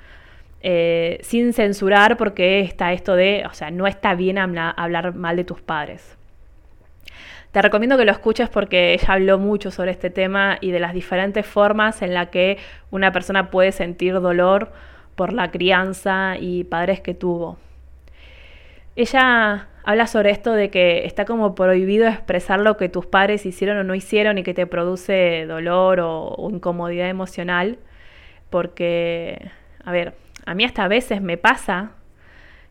eh, 0.62 1.18
sin 1.22 1.52
censurar, 1.52 2.16
porque 2.16 2.60
está 2.60 2.92
esto 2.92 3.14
de, 3.14 3.44
o 3.48 3.54
sea, 3.54 3.70
no 3.70 3.86
está 3.86 4.14
bien 4.14 4.36
hablar 4.38 5.14
mal 5.14 5.36
de 5.36 5.44
tus 5.44 5.60
padres. 5.60 6.16
Te 7.52 7.62
recomiendo 7.62 7.96
que 7.96 8.04
lo 8.04 8.12
escuches 8.12 8.48
porque 8.48 8.94
ella 8.94 9.14
habló 9.14 9.38
mucho 9.38 9.70
sobre 9.70 9.90
este 9.90 10.10
tema 10.10 10.58
y 10.60 10.70
de 10.70 10.78
las 10.78 10.92
diferentes 10.92 11.46
formas 11.46 12.00
en 12.02 12.14
las 12.14 12.28
que 12.28 12.58
una 12.90 13.10
persona 13.12 13.50
puede 13.50 13.72
sentir 13.72 14.14
dolor 14.20 14.72
por 15.20 15.34
la 15.34 15.50
crianza 15.50 16.36
y 16.40 16.64
padres 16.64 17.02
que 17.02 17.12
tuvo. 17.12 17.58
Ella 18.96 19.68
habla 19.84 20.06
sobre 20.06 20.30
esto 20.30 20.54
de 20.54 20.70
que 20.70 21.04
está 21.04 21.26
como 21.26 21.54
prohibido 21.54 22.08
expresar 22.08 22.58
lo 22.58 22.78
que 22.78 22.88
tus 22.88 23.04
padres 23.04 23.44
hicieron 23.44 23.76
o 23.76 23.84
no 23.84 23.94
hicieron 23.94 24.38
y 24.38 24.42
que 24.42 24.54
te 24.54 24.66
produce 24.66 25.44
dolor 25.46 26.00
o, 26.00 26.48
incomodidad 26.50 27.10
emocional, 27.10 27.76
porque, 28.48 29.50
a 29.84 29.92
ver, 29.92 30.14
a 30.46 30.54
mí 30.54 30.64
hasta 30.64 30.84
a 30.84 30.88
veces 30.88 31.20
me 31.20 31.36
pasa 31.36 31.90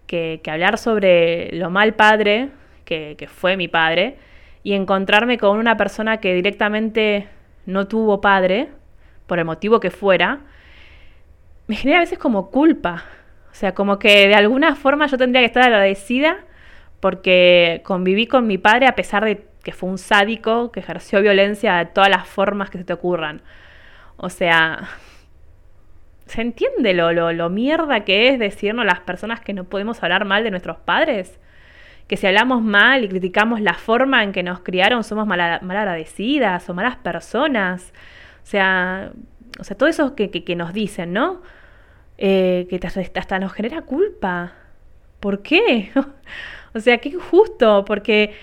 que, 0.08 0.42
hablar 0.48 0.80
sobre 0.80 1.52
lo 1.52 1.70
mal 1.70 1.94
padre, 1.94 2.50
que, 2.84 3.14
que 3.16 3.28
fue 3.28 3.58
mi 3.58 3.68
padre, 3.68 4.16
y 4.64 4.74
encontrarme 4.74 5.38
con 5.38 5.60
una 5.60 5.78
persona 5.78 6.18
que 6.18 6.34
directamente 6.34 7.28
no 7.68 7.88
tuvo 7.88 8.22
padre, 8.22 8.70
por 9.28 9.38
el 9.38 9.46
motivo 9.46 9.80
que 9.80 9.92
fuera, 9.92 10.40
me 11.69 11.75
genera 11.75 11.99
a 11.99 12.01
veces 12.01 12.17
como 12.17 12.49
culpa. 12.49 13.03
O 13.51 13.53
sea, 13.53 13.75
como 13.75 13.99
que 13.99 14.27
de 14.27 14.34
alguna 14.34 14.75
forma 14.75 15.05
yo 15.05 15.19
tendría 15.19 15.41
que 15.43 15.45
estar 15.45 15.62
agradecida 15.62 16.38
porque 16.99 17.84
conviví 17.86 18.25
con 18.25 18.47
mi 18.47 18.58
padre 18.58 18.88
a 18.88 18.95
pesar 18.95 19.23
de 19.23 19.45
que 19.63 19.71
fue 19.71 19.88
un 19.88 19.99
sádico 19.99 20.71
que 20.71 20.79
ejerció 20.79 21.21
violencia 21.21 21.75
de 21.75 21.86
todas 21.86 22.10
las 22.10 22.27
formas 22.27 22.71
que 22.71 22.79
se 22.79 22.86
te 22.86 22.93
ocurran. 22.93 23.43
O 24.17 24.32
sea, 24.32 24.89
¿se 26.25 26.41
entiende 26.41 26.95
lo, 26.95 27.12
lo, 27.12 27.49
mierda 27.51 28.03
que 28.03 28.29
es 28.29 28.39
decirnos 28.39 28.84
las 28.84 29.01
personas 29.01 29.39
que 29.39 29.53
no 29.53 29.65
podemos 29.65 30.01
hablar 30.01 30.25
mal 30.25 30.43
de 30.43 30.49
nuestros 30.49 30.77
padres? 30.77 31.39
Que 32.08 32.17
si 32.17 32.25
hablamos 32.25 32.63
mal 32.63 33.03
y 33.03 33.10
criticamos 33.10 33.62
la 33.62 33.75
forma 33.75 34.23
en 34.23 34.32
que 34.32 34.41
nos 34.41 34.62
criaron 34.62 35.03
somos 35.03 35.27
mal, 35.27 35.39
agradecidas 35.39 36.67
o 36.67 36.73
malas 36.73 36.95
personas. 36.95 37.93
O 38.41 38.47
sea, 38.47 39.12
o 39.60 39.63
sea, 39.63 39.77
todo 39.77 39.88
eso 39.88 40.15
que, 40.15 40.32
que 40.32 40.55
nos 40.55 40.73
dicen, 40.73 41.13
¿no? 41.13 41.43
Eh, 42.21 42.67
que 42.69 42.86
hasta 42.86 43.39
nos 43.39 43.53
genera 43.53 43.82
culpa. 43.84 44.51
¿Por 45.21 45.41
qué? 45.41 45.89
o 46.73 46.79
sea, 46.82 46.97
qué 46.97 47.10
injusto, 47.10 47.86
porque, 47.86 48.34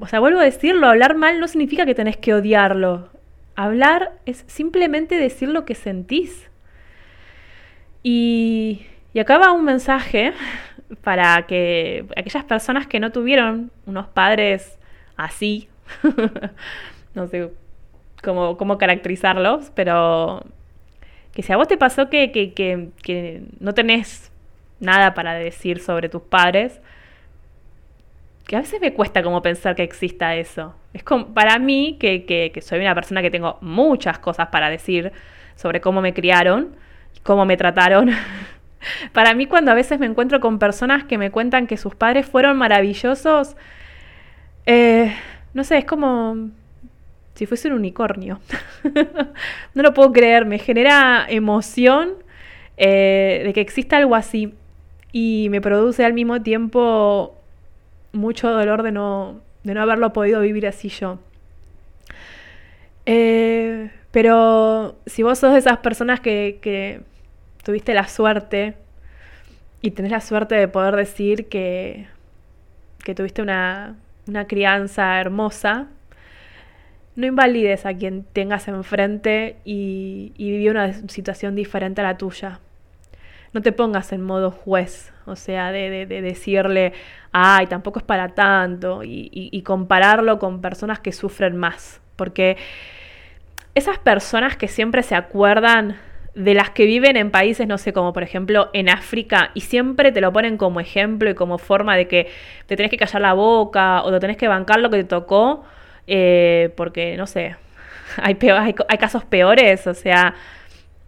o 0.00 0.08
sea, 0.08 0.18
vuelvo 0.18 0.40
a 0.40 0.44
decirlo, 0.44 0.88
hablar 0.88 1.14
mal 1.16 1.38
no 1.38 1.46
significa 1.46 1.86
que 1.86 1.94
tenés 1.94 2.16
que 2.16 2.34
odiarlo. 2.34 3.08
Hablar 3.54 4.14
es 4.26 4.42
simplemente 4.48 5.14
decir 5.14 5.48
lo 5.48 5.64
que 5.64 5.76
sentís. 5.76 6.50
Y, 8.02 8.86
y 9.14 9.20
acá 9.20 9.38
va 9.38 9.52
un 9.52 9.64
mensaje 9.64 10.32
para 11.02 11.46
que 11.46 12.06
aquellas 12.16 12.44
personas 12.44 12.88
que 12.88 12.98
no 12.98 13.12
tuvieron 13.12 13.70
unos 13.86 14.08
padres 14.08 14.80
así, 15.16 15.68
no 17.14 17.28
sé 17.28 17.52
cómo, 18.20 18.56
cómo 18.56 18.78
caracterizarlos, 18.78 19.70
pero 19.76 20.44
que 21.36 21.42
si 21.42 21.52
a 21.52 21.58
vos 21.58 21.68
te 21.68 21.76
pasó 21.76 22.08
que, 22.08 22.32
que, 22.32 23.42
no 23.60 23.74
tenés 23.74 24.32
nada 24.80 25.12
para 25.12 25.34
decir 25.34 25.80
sobre 25.80 26.08
tus 26.08 26.22
padres, 26.22 26.80
que 28.46 28.56
a 28.56 28.60
veces 28.60 28.80
me 28.80 28.94
cuesta 28.94 29.22
como 29.22 29.42
pensar 29.42 29.74
que 29.74 29.82
exista 29.82 30.34
eso. 30.34 30.74
Es 30.94 31.02
como, 31.02 31.34
para 31.34 31.58
mí, 31.58 31.98
que, 32.00 32.24
que, 32.24 32.62
soy 32.62 32.80
una 32.80 32.94
persona 32.94 33.20
que 33.20 33.30
tengo 33.30 33.58
muchas 33.60 34.18
cosas 34.18 34.48
para 34.48 34.70
decir 34.70 35.12
sobre 35.56 35.82
cómo 35.82 36.00
me 36.00 36.14
criaron, 36.14 36.74
cómo 37.22 37.44
me 37.44 37.58
trataron. 37.58 38.12
para 39.12 39.34
mí, 39.34 39.44
cuando 39.44 39.72
a 39.72 39.74
veces 39.74 39.98
me 40.00 40.06
encuentro 40.06 40.40
con 40.40 40.58
personas 40.58 41.04
que 41.04 41.18
me 41.18 41.30
cuentan 41.30 41.66
que 41.66 41.76
sus 41.76 41.94
padres 41.94 42.24
fueron 42.24 42.56
maravillosos, 42.56 43.58
eh, 44.64 45.14
no 45.52 45.64
sé, 45.64 45.76
es 45.76 45.84
como 45.84 46.48
si 47.36 47.46
fuese 47.46 47.68
un 47.68 47.74
unicornio. 47.74 48.40
no 49.74 49.82
lo 49.82 49.94
puedo 49.94 50.12
creer, 50.12 50.46
me 50.46 50.58
genera 50.58 51.26
emoción 51.28 52.14
eh, 52.76 53.42
de 53.44 53.52
que 53.52 53.60
exista 53.60 53.98
algo 53.98 54.14
así 54.14 54.54
y 55.12 55.48
me 55.50 55.60
produce 55.60 56.04
al 56.04 56.14
mismo 56.14 56.42
tiempo 56.42 57.40
mucho 58.12 58.50
dolor 58.50 58.82
de 58.82 58.90
no, 58.90 59.40
de 59.64 59.74
no 59.74 59.82
haberlo 59.82 60.12
podido 60.12 60.40
vivir 60.40 60.66
así 60.66 60.88
yo. 60.88 61.18
Eh, 63.04 63.90
pero 64.10 64.96
si 65.06 65.22
vos 65.22 65.38
sos 65.38 65.52
de 65.52 65.58
esas 65.58 65.78
personas 65.78 66.20
que, 66.20 66.58
que 66.62 67.02
tuviste 67.62 67.94
la 67.94 68.08
suerte 68.08 68.74
y 69.82 69.90
tenés 69.90 70.10
la 70.10 70.20
suerte 70.20 70.54
de 70.54 70.68
poder 70.68 70.96
decir 70.96 71.48
que, 71.48 72.06
que 73.04 73.14
tuviste 73.14 73.42
una, 73.42 73.96
una 74.26 74.46
crianza 74.46 75.20
hermosa, 75.20 75.88
no 77.16 77.26
invalides 77.26 77.86
a 77.86 77.94
quien 77.94 78.24
tengas 78.32 78.68
enfrente 78.68 79.56
y, 79.64 80.32
y 80.36 80.50
vivió 80.50 80.70
una 80.70 80.92
situación 81.08 81.54
diferente 81.54 82.00
a 82.02 82.04
la 82.04 82.16
tuya. 82.16 82.60
No 83.52 83.62
te 83.62 83.72
pongas 83.72 84.12
en 84.12 84.20
modo 84.20 84.50
juez, 84.50 85.12
o 85.26 85.34
sea, 85.34 85.72
de, 85.72 86.06
decirle, 86.06 86.92
ay, 87.32 87.66
tampoco 87.66 87.98
es 87.98 88.04
para 88.04 88.28
tanto, 88.28 89.00
y, 89.02 89.62
compararlo 89.62 90.38
con 90.38 90.60
personas 90.60 91.00
que 91.00 91.12
sufren 91.12 91.56
más. 91.56 92.00
Porque 92.16 92.56
esas 93.74 93.98
personas 93.98 94.56
que 94.56 94.68
siempre 94.68 95.02
se 95.02 95.14
acuerdan 95.14 95.96
de 96.34 96.54
las 96.54 96.70
que 96.70 96.84
viven 96.84 97.16
en 97.16 97.30
países, 97.30 97.66
no 97.66 97.78
sé, 97.78 97.92
como 97.92 98.12
por 98.12 98.22
ejemplo 98.22 98.68
en 98.72 98.88
África, 98.88 99.50
y 99.54 99.62
siempre 99.62 100.12
te 100.12 100.20
lo 100.20 100.32
ponen 100.32 100.58
como 100.58 100.80
ejemplo 100.80 101.30
y 101.30 101.34
como 101.34 101.58
forma 101.58 101.96
de 101.96 102.08
que 102.08 102.28
te 102.66 102.76
tenés 102.76 102.90
que 102.90 102.98
callar 102.98 103.22
la 103.22 103.32
boca 103.32 104.02
o 104.02 104.12
te 104.12 104.20
tenés 104.20 104.36
que 104.36 104.48
bancar 104.48 104.80
lo 104.80 104.90
que 104.90 104.98
te 104.98 105.04
tocó, 105.04 105.64
eh, 106.06 106.72
porque, 106.76 107.16
no 107.16 107.26
sé, 107.26 107.56
hay, 108.16 108.36
hay, 108.88 108.98
casos 108.98 109.24
peores, 109.24 109.86
o 109.86 109.94
sea, 109.94 110.34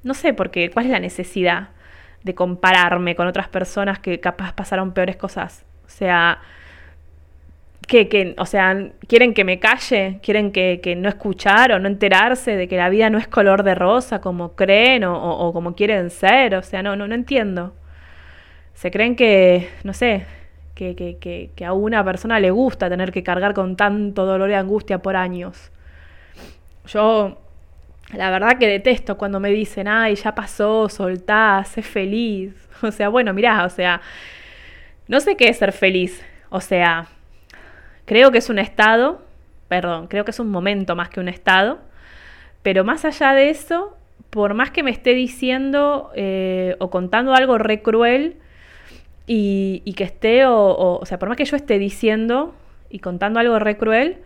no 0.03 0.15
sé, 0.15 0.35
porque 0.35 0.71
¿cuál 0.71 0.87
es 0.87 0.93
la 0.93 1.01
necesidad 1.01 1.71
de 2.23 2.35
compararme 2.35 3.15
con 3.15 3.27
otras 3.27 3.49
personas 3.49 3.99
que 3.99 4.21
capaz 4.21 4.53
pasaron 4.53 4.93
peores 4.93 5.17
cosas? 5.17 5.65
O 5.87 5.89
sea, 5.89 6.41
que, 7.87 8.09
que, 8.09 8.35
o 8.39 8.47
sea, 8.47 8.91
quieren 9.07 9.33
que 9.35 9.45
me 9.45 9.59
calle, 9.59 10.21
quieren 10.23 10.53
que, 10.53 10.95
no 10.97 11.09
escuchar 11.09 11.73
o 11.73 11.79
no 11.79 11.89
enterarse 11.89 12.57
de 12.57 12.69
que 12.69 12.77
la 12.77 12.91
vida 12.91 13.09
no 13.11 13.19
es 13.19 13.29
color 13.29 13.63
de 13.63 13.75
rosa 13.75 14.21
como 14.21 14.55
creen 14.55 15.05
o, 15.05 15.17
o 15.17 15.53
como 15.53 15.75
quieren 15.75 16.11
ser, 16.11 16.55
o 16.55 16.63
sea, 16.63 16.83
no, 16.83 16.97
no, 16.97 17.09
no 17.09 17.15
entiendo. 17.15 17.75
Se 18.75 18.91
creen 18.91 19.17
que, 19.17 19.69
no 19.85 19.93
sé, 19.95 20.27
que, 20.79 21.65
a 21.67 21.73
una 21.73 22.05
persona 22.05 22.39
le 22.39 22.51
gusta 22.51 22.89
tener 22.89 23.11
que 23.11 23.23
cargar 23.23 23.53
con 23.53 23.77
tanto 23.77 24.25
dolor 24.25 24.49
y 24.51 24.55
angustia 24.55 24.99
por 24.99 25.17
años. 25.17 25.71
Yo, 26.87 27.39
la 28.15 28.31
verdad 28.31 28.59
que 28.59 28.69
detesto 28.69 29.19
cuando 29.19 29.41
me 29.41 29.51
dicen, 29.51 29.89
ay, 29.89 30.15
ya 30.15 30.35
pasó, 30.35 30.89
soltá, 30.89 31.65
sé 31.65 31.83
feliz. 31.83 32.55
O 32.81 32.93
sea, 32.93 33.09
bueno, 33.09 33.35
mirá, 33.35 33.65
o 33.65 33.71
sea, 33.71 34.01
no 35.09 35.19
sé 35.19 35.37
qué 35.37 35.49
es 35.49 35.59
ser 35.59 35.73
feliz. 35.73 36.25
O 36.49 36.61
sea, 36.61 37.09
creo 38.05 38.31
que 38.31 38.39
es 38.39 38.49
un 38.51 38.61
estado, 38.61 39.21
perdón, 39.67 40.07
creo 40.07 40.25
que 40.25 40.31
es 40.31 40.39
un 40.39 40.49
momento 40.49 40.95
más 40.95 41.09
que 41.09 41.19
un 41.19 41.29
estado. 41.29 41.81
Pero 42.63 42.85
más 42.85 43.05
allá 43.05 43.35
de 43.35 43.51
eso, 43.51 43.97
por 44.31 44.55
más 44.55 44.71
que 44.71 44.85
me 44.85 44.93
esté 44.93 45.15
diciendo 45.15 46.13
eh, 46.15 46.77
o 46.79 46.89
contando 46.89 47.35
algo 47.35 47.59
re 47.59 47.83
cruel, 47.83 48.37
y, 49.31 49.93
que 49.93 50.05
esté, 50.05 50.47
o, 50.47 50.99
o, 51.01 51.07
sea, 51.07 51.19
por 51.19 51.29
más 51.29 51.37
que 51.37 51.45
yo 51.45 51.57
esté 51.57 51.79
diciendo 51.79 52.55
y 52.89 53.01
contando 53.01 53.39
algo 53.39 53.59
re 53.59 53.77
cruel, 53.77 54.19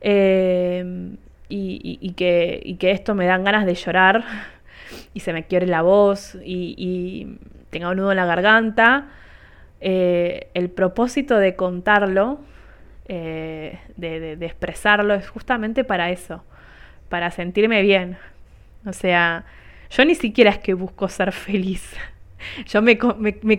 eh, 0.00 1.14
y, 1.48 2.12
que, 2.16 2.76
que 2.78 2.90
esto 2.90 3.14
me 3.14 3.26
dan 3.26 3.44
ganas 3.44 3.64
de 3.64 3.74
llorar, 3.74 4.24
y 5.14 5.20
se 5.20 5.32
me 5.32 5.44
quiebre 5.44 5.68
la 5.68 5.82
voz, 5.82 6.36
y, 6.44 7.36
tenga 7.70 7.90
un 7.90 7.98
nudo 7.98 8.10
en 8.10 8.16
la 8.16 8.26
garganta, 8.26 9.08
eh, 9.80 10.48
el 10.54 10.68
propósito 10.70 11.38
de 11.38 11.54
contarlo, 11.54 12.40
eh, 13.06 13.78
de, 13.96 14.36
de 14.36 14.46
expresarlo, 14.46 15.14
es 15.14 15.28
justamente 15.28 15.84
para 15.84 16.10
eso, 16.10 16.42
para 17.08 17.30
sentirme 17.30 17.82
bien. 17.82 18.18
O 18.84 18.92
sea, 18.92 19.44
yo 19.90 20.04
ni 20.04 20.16
siquiera 20.16 20.50
es 20.50 20.58
que 20.58 20.74
busco 20.74 21.08
ser 21.08 21.30
feliz. 21.30 21.94
Yo 22.66 22.82
me, 22.82 22.98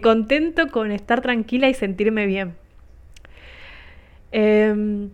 contento 0.01 0.67
con 0.69 0.91
estar 0.91 1.21
tranquila 1.21 1.69
y 1.69 1.73
sentirme 1.73 2.25
bien. 2.25 2.55
Em, 4.31 5.09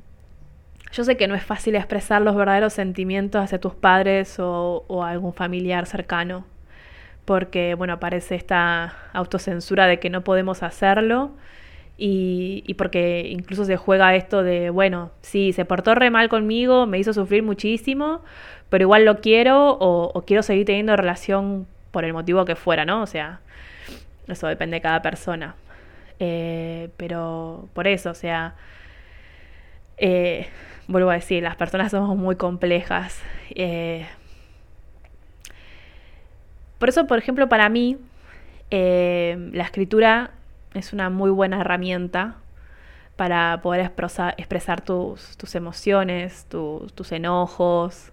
yo 0.91 1.03
sé 1.03 1.17
que 1.17 1.27
no 1.27 1.35
es 1.35 1.43
fácil 1.43 1.75
expresar 1.75 2.21
los 2.21 2.35
verdaderos 2.35 2.73
sentimientos 2.73 3.43
hacia 3.43 3.59
tus 3.59 3.75
padres 3.75 4.39
o, 4.39 4.85
o 4.87 5.03
algún 5.03 5.33
familiar 5.33 5.85
cercano, 5.85 6.45
porque, 7.25 7.75
bueno, 7.75 7.93
aparece 7.93 8.35
esta 8.35 8.95
autocensura 9.13 9.87
de 9.87 9.99
que 9.99 10.09
no 10.09 10.23
podemos 10.23 10.63
hacerlo 10.63 11.31
y, 11.97 12.63
y, 12.67 12.75
porque 12.75 13.27
incluso 13.29 13.65
se 13.65 13.75
juega 13.75 14.15
esto 14.15 14.43
de, 14.43 14.69
bueno, 14.69 15.11
sí, 15.21 15.51
se 15.51 15.65
portó 15.65 15.95
re 15.95 16.11
mal 16.11 16.29
conmigo, 16.29 16.85
me 16.85 16.99
hizo 16.99 17.11
sufrir 17.11 17.41
muchísimo, 17.43 18.21
pero 18.69 18.83
igual 18.83 19.03
lo 19.03 19.19
quiero 19.19 19.71
o, 19.71 20.11
o 20.13 20.21
quiero 20.23 20.43
seguir 20.43 20.65
teniendo 20.65 20.95
relación 20.95 21.67
por 21.97 22.05
el 22.05 22.13
motivo 22.13 22.45
que 22.45 22.55
fuera, 22.55 22.85
¿no? 22.85 23.01
O 23.01 23.07
sea, 23.07 23.39
eso 24.27 24.45
depende 24.45 24.75
de 24.75 24.81
cada 24.81 25.01
persona. 25.01 25.55
Eh, 26.19 26.91
pero 26.95 27.69
por 27.73 27.87
eso, 27.87 28.11
o 28.11 28.13
sea, 28.13 28.53
eh, 29.97 30.45
vuelvo 30.87 31.09
a 31.09 31.15
decir, 31.15 31.41
las 31.41 31.55
personas 31.55 31.89
somos 31.89 32.15
muy 32.15 32.35
complejas. 32.35 33.19
Eh, 33.55 34.05
por 36.77 36.89
eso, 36.89 37.07
por 37.07 37.17
ejemplo, 37.17 37.49
para 37.49 37.67
mí, 37.67 37.97
la 38.69 39.63
escritura 39.63 40.29
es 40.75 40.93
una 40.93 41.09
muy 41.09 41.31
buena 41.31 41.61
herramienta 41.61 42.35
para 43.15 43.59
poder 43.63 43.81
expresar, 43.81 44.81
tus, 44.81 45.55
emociones, 45.55 46.45
tus 46.47 47.11
enojos, 47.11 48.11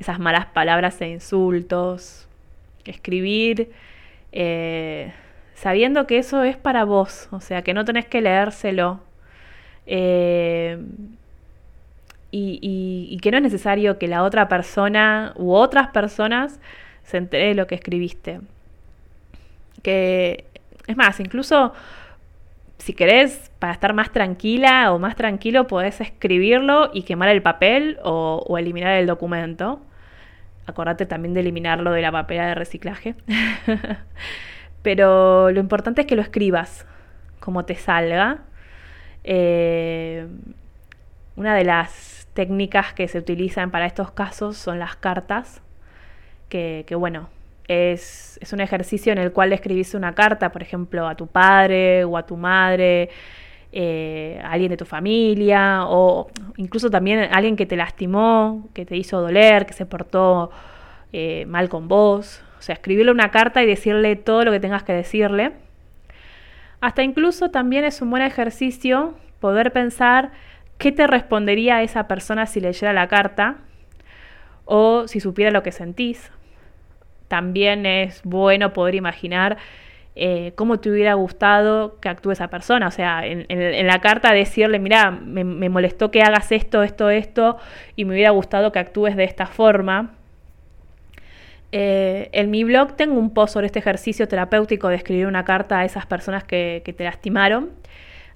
esas 0.00 0.18
malas 0.18 0.46
palabras 0.46 1.00
e 1.00 1.10
insultos. 1.10 2.26
Escribir 2.84 3.70
sabiendo 5.62 6.08
que 6.08 6.18
eso 6.18 6.42
es 6.42 6.56
para 6.56 6.84
vos, 6.84 7.28
o 7.30 7.40
sea, 7.40 7.62
que 7.62 7.72
no 7.72 7.84
tenés 7.84 8.06
que 8.06 8.20
leérselo. 8.20 9.00
Eh, 9.86 10.76
y, 12.32 13.18
que 13.22 13.30
no 13.30 13.36
es 13.36 13.42
necesario 13.44 13.98
que 13.98 14.08
la 14.08 14.24
otra 14.24 14.48
persona 14.48 15.34
u 15.36 15.52
otras 15.52 15.88
personas 15.88 16.58
se 17.04 17.18
entere 17.18 17.48
de 17.48 17.54
lo 17.54 17.68
que 17.68 17.76
escribiste. 17.76 18.40
Que, 19.82 20.46
es 20.88 20.96
más, 20.96 21.20
incluso 21.20 21.74
si 22.78 22.94
querés, 22.94 23.52
para 23.60 23.74
estar 23.74 23.92
más 23.92 24.10
tranquila 24.10 24.92
o 24.92 24.98
más 24.98 25.14
tranquilo, 25.14 25.68
podés 25.68 26.00
escribirlo 26.00 26.90
y 26.92 27.02
quemar 27.02 27.28
el 27.28 27.42
papel 27.42 27.98
o 28.02 28.56
eliminar 28.58 28.96
el 28.96 29.06
documento. 29.06 29.80
Acordate 30.66 31.06
también 31.06 31.34
de 31.34 31.40
eliminarlo 31.40 31.92
de 31.92 32.02
la 32.02 32.12
papela 32.12 32.46
de 32.46 32.54
reciclaje. 32.54 33.14
Pero 34.82 35.50
lo 35.50 35.60
importante 35.60 36.02
es 36.02 36.06
que 36.06 36.16
lo 36.16 36.22
escribas 36.22 36.86
como 37.40 37.64
te 37.64 37.74
salga. 37.74 38.38
Eh, 39.24 40.26
una 41.36 41.54
de 41.54 41.64
las 41.64 42.28
técnicas 42.34 42.94
que 42.94 43.08
se 43.08 43.18
utilizan 43.18 43.70
para 43.70 43.86
estos 43.86 44.10
casos 44.12 44.56
son 44.56 44.78
las 44.78 44.96
cartas, 44.96 45.62
que, 46.48 46.84
bueno, 46.94 47.30
es, 47.66 48.38
un 48.52 48.60
ejercicio 48.60 49.12
en 49.12 49.18
el 49.18 49.32
cual 49.32 49.52
escribís 49.52 49.94
una 49.94 50.14
carta, 50.14 50.52
por 50.52 50.62
ejemplo, 50.62 51.08
a 51.08 51.14
tu 51.14 51.26
padre 51.26 52.04
o 52.04 52.18
a 52.18 52.26
tu 52.26 52.36
madre, 52.36 53.08
eh, 53.72 54.40
alguien 54.44 54.70
de 54.70 54.76
tu 54.76 54.84
familia, 54.84 55.84
o 55.86 56.30
incluso 56.56 56.90
también 56.90 57.28
alguien 57.32 57.56
que 57.56 57.64
te 57.64 57.76
lastimó, 57.76 58.68
que 58.74 58.84
te 58.84 58.96
hizo 58.96 59.20
doler, 59.20 59.64
que 59.64 59.72
se 59.72 59.86
portó 59.86 60.50
eh, 61.12 61.46
mal 61.46 61.68
con 61.68 61.88
vos. 61.88 62.42
O 62.58 62.62
sea, 62.62 62.74
escribirle 62.74 63.10
una 63.10 63.30
carta 63.30 63.62
y 63.62 63.66
decirle 63.66 64.14
todo 64.16 64.44
lo 64.44 64.52
que 64.52 64.60
tengas 64.60 64.82
que 64.82 64.92
decirle. 64.92 65.52
Hasta 66.80 67.02
incluso 67.02 67.50
también 67.50 67.84
es 67.84 68.02
un 68.02 68.10
buen 68.10 68.22
ejercicio 68.22 69.14
poder 69.40 69.72
pensar 69.72 70.32
qué 70.78 70.92
te 70.92 71.06
respondería 71.06 71.82
esa 71.82 72.08
persona 72.08 72.46
si 72.46 72.60
leyera 72.60 72.92
la 72.92 73.08
carta 73.08 73.56
o 74.64 75.08
si 75.08 75.20
supiera 75.20 75.50
lo 75.50 75.62
que 75.62 75.72
sentís. 75.72 76.30
También 77.28 77.86
es 77.86 78.20
bueno 78.24 78.72
poder 78.72 78.94
imaginar 78.94 79.58
eh, 80.14 80.52
cómo 80.56 80.78
te 80.78 80.90
hubiera 80.90 81.14
gustado 81.14 81.98
que 82.00 82.08
actúe 82.08 82.32
esa 82.32 82.48
persona. 82.48 82.88
O 82.88 82.90
sea, 82.90 83.26
en, 83.26 83.86
la 83.86 84.00
carta 84.00 84.32
decirle, 84.32 84.78
mira, 84.78 85.10
me, 85.10 85.44
molestó 85.44 86.10
que 86.10 86.22
hagas 86.22 86.52
esto, 86.52 86.82
esto, 86.82 87.10
esto, 87.10 87.56
y 87.96 88.04
me 88.04 88.12
hubiera 88.14 88.30
gustado 88.30 88.72
que 88.72 88.78
actúes 88.78 89.16
de 89.16 89.24
esta 89.24 89.46
forma. 89.46 90.14
Eh, 91.72 92.28
en 92.32 92.50
mi 92.50 92.64
blog 92.64 92.96
tengo 92.96 93.18
un 93.18 93.32
post 93.32 93.54
sobre 93.54 93.66
este 93.66 93.78
ejercicio 93.78 94.28
terapéutico 94.28 94.88
de 94.88 94.96
escribir 94.96 95.26
una 95.26 95.44
carta 95.44 95.78
a 95.78 95.84
esas 95.86 96.04
personas 96.04 96.44
que, 96.44 96.82
te 96.84 97.04
lastimaron, 97.04 97.70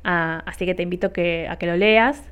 ah, 0.04 0.42
así 0.46 0.64
que 0.64 0.74
te 0.74 0.82
invito 0.82 1.08
a 1.08 1.12
que 1.12 1.66
lo 1.66 1.76
leas. 1.76 2.30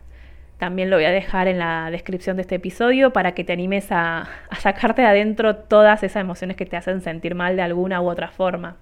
También 0.59 0.89
lo 0.89 0.97
voy 0.97 1.05
a 1.05 1.11
dejar 1.11 1.49
en 1.49 1.59
la 1.59 1.91
descripción 1.91 2.37
de 2.37 2.43
este 2.43 2.55
episodio 2.55 3.13
para 3.13 3.33
que 3.35 3.45
te 3.45 3.53
animes 3.53 3.91
a, 3.93 4.29
a 4.49 4.57
sacarte 4.57 5.03
de 5.03 5.09
adentro 5.09 5.57
todas 5.57 6.03
esas 6.03 6.21
emociones 6.23 6.57
que 6.57 6.65
te 6.65 6.77
hacen 6.77 7.03
sentir 7.03 7.35
mal 7.35 7.57
de 7.57 7.63
alguna 7.63 8.01
u 8.01 8.09
otra 8.09 8.29
forma. 8.29 8.77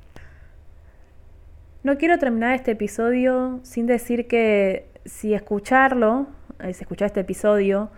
No 1.85 1.99
quiero 1.99 2.17
terminar 2.17 2.55
este 2.55 2.71
episodio 2.71 3.59
sin 3.65 3.89
decir 3.89 4.29
que 4.29 4.87
si 5.05 5.35
escucharlo, 5.35 6.29
eh, 6.61 6.73
si 6.75 6.83
escuchar 6.83 7.07
este 7.07 7.21
episodio, 7.21 7.91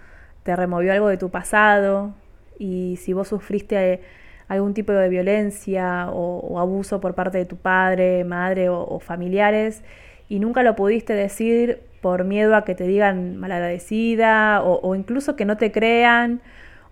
te 0.43 0.57
removió 0.57 0.95
algo 0.95 1.09
de 1.09 1.19
tu 1.19 1.29
pasado 1.31 2.15
y 2.59 2.97
si 3.03 3.13
vos 3.13 3.29
sufriste 3.29 4.01
algún 4.49 4.73
tipo 4.73 4.93
de 4.93 5.11
violencia 5.11 6.09
o, 6.11 6.59
abuso 6.59 6.99
por 7.03 7.15
parte 7.15 7.37
de 7.37 7.45
tu 7.45 7.57
padre, 7.59 8.25
madre 8.25 8.71
o, 8.71 8.99
familiares 9.01 9.83
y 10.31 10.39
nunca 10.39 10.63
lo 10.63 10.77
pudiste 10.77 11.13
decir 11.13 11.83
por 12.01 12.25
miedo 12.25 12.57
a 12.57 12.65
que 12.65 12.75
te 12.75 12.87
digan 12.87 13.37
malagradecida 13.37 14.63
o 14.63 14.95
incluso 14.95 15.37
que 15.37 15.45
no 15.45 15.59
te 15.59 15.73
crean 15.73 16.41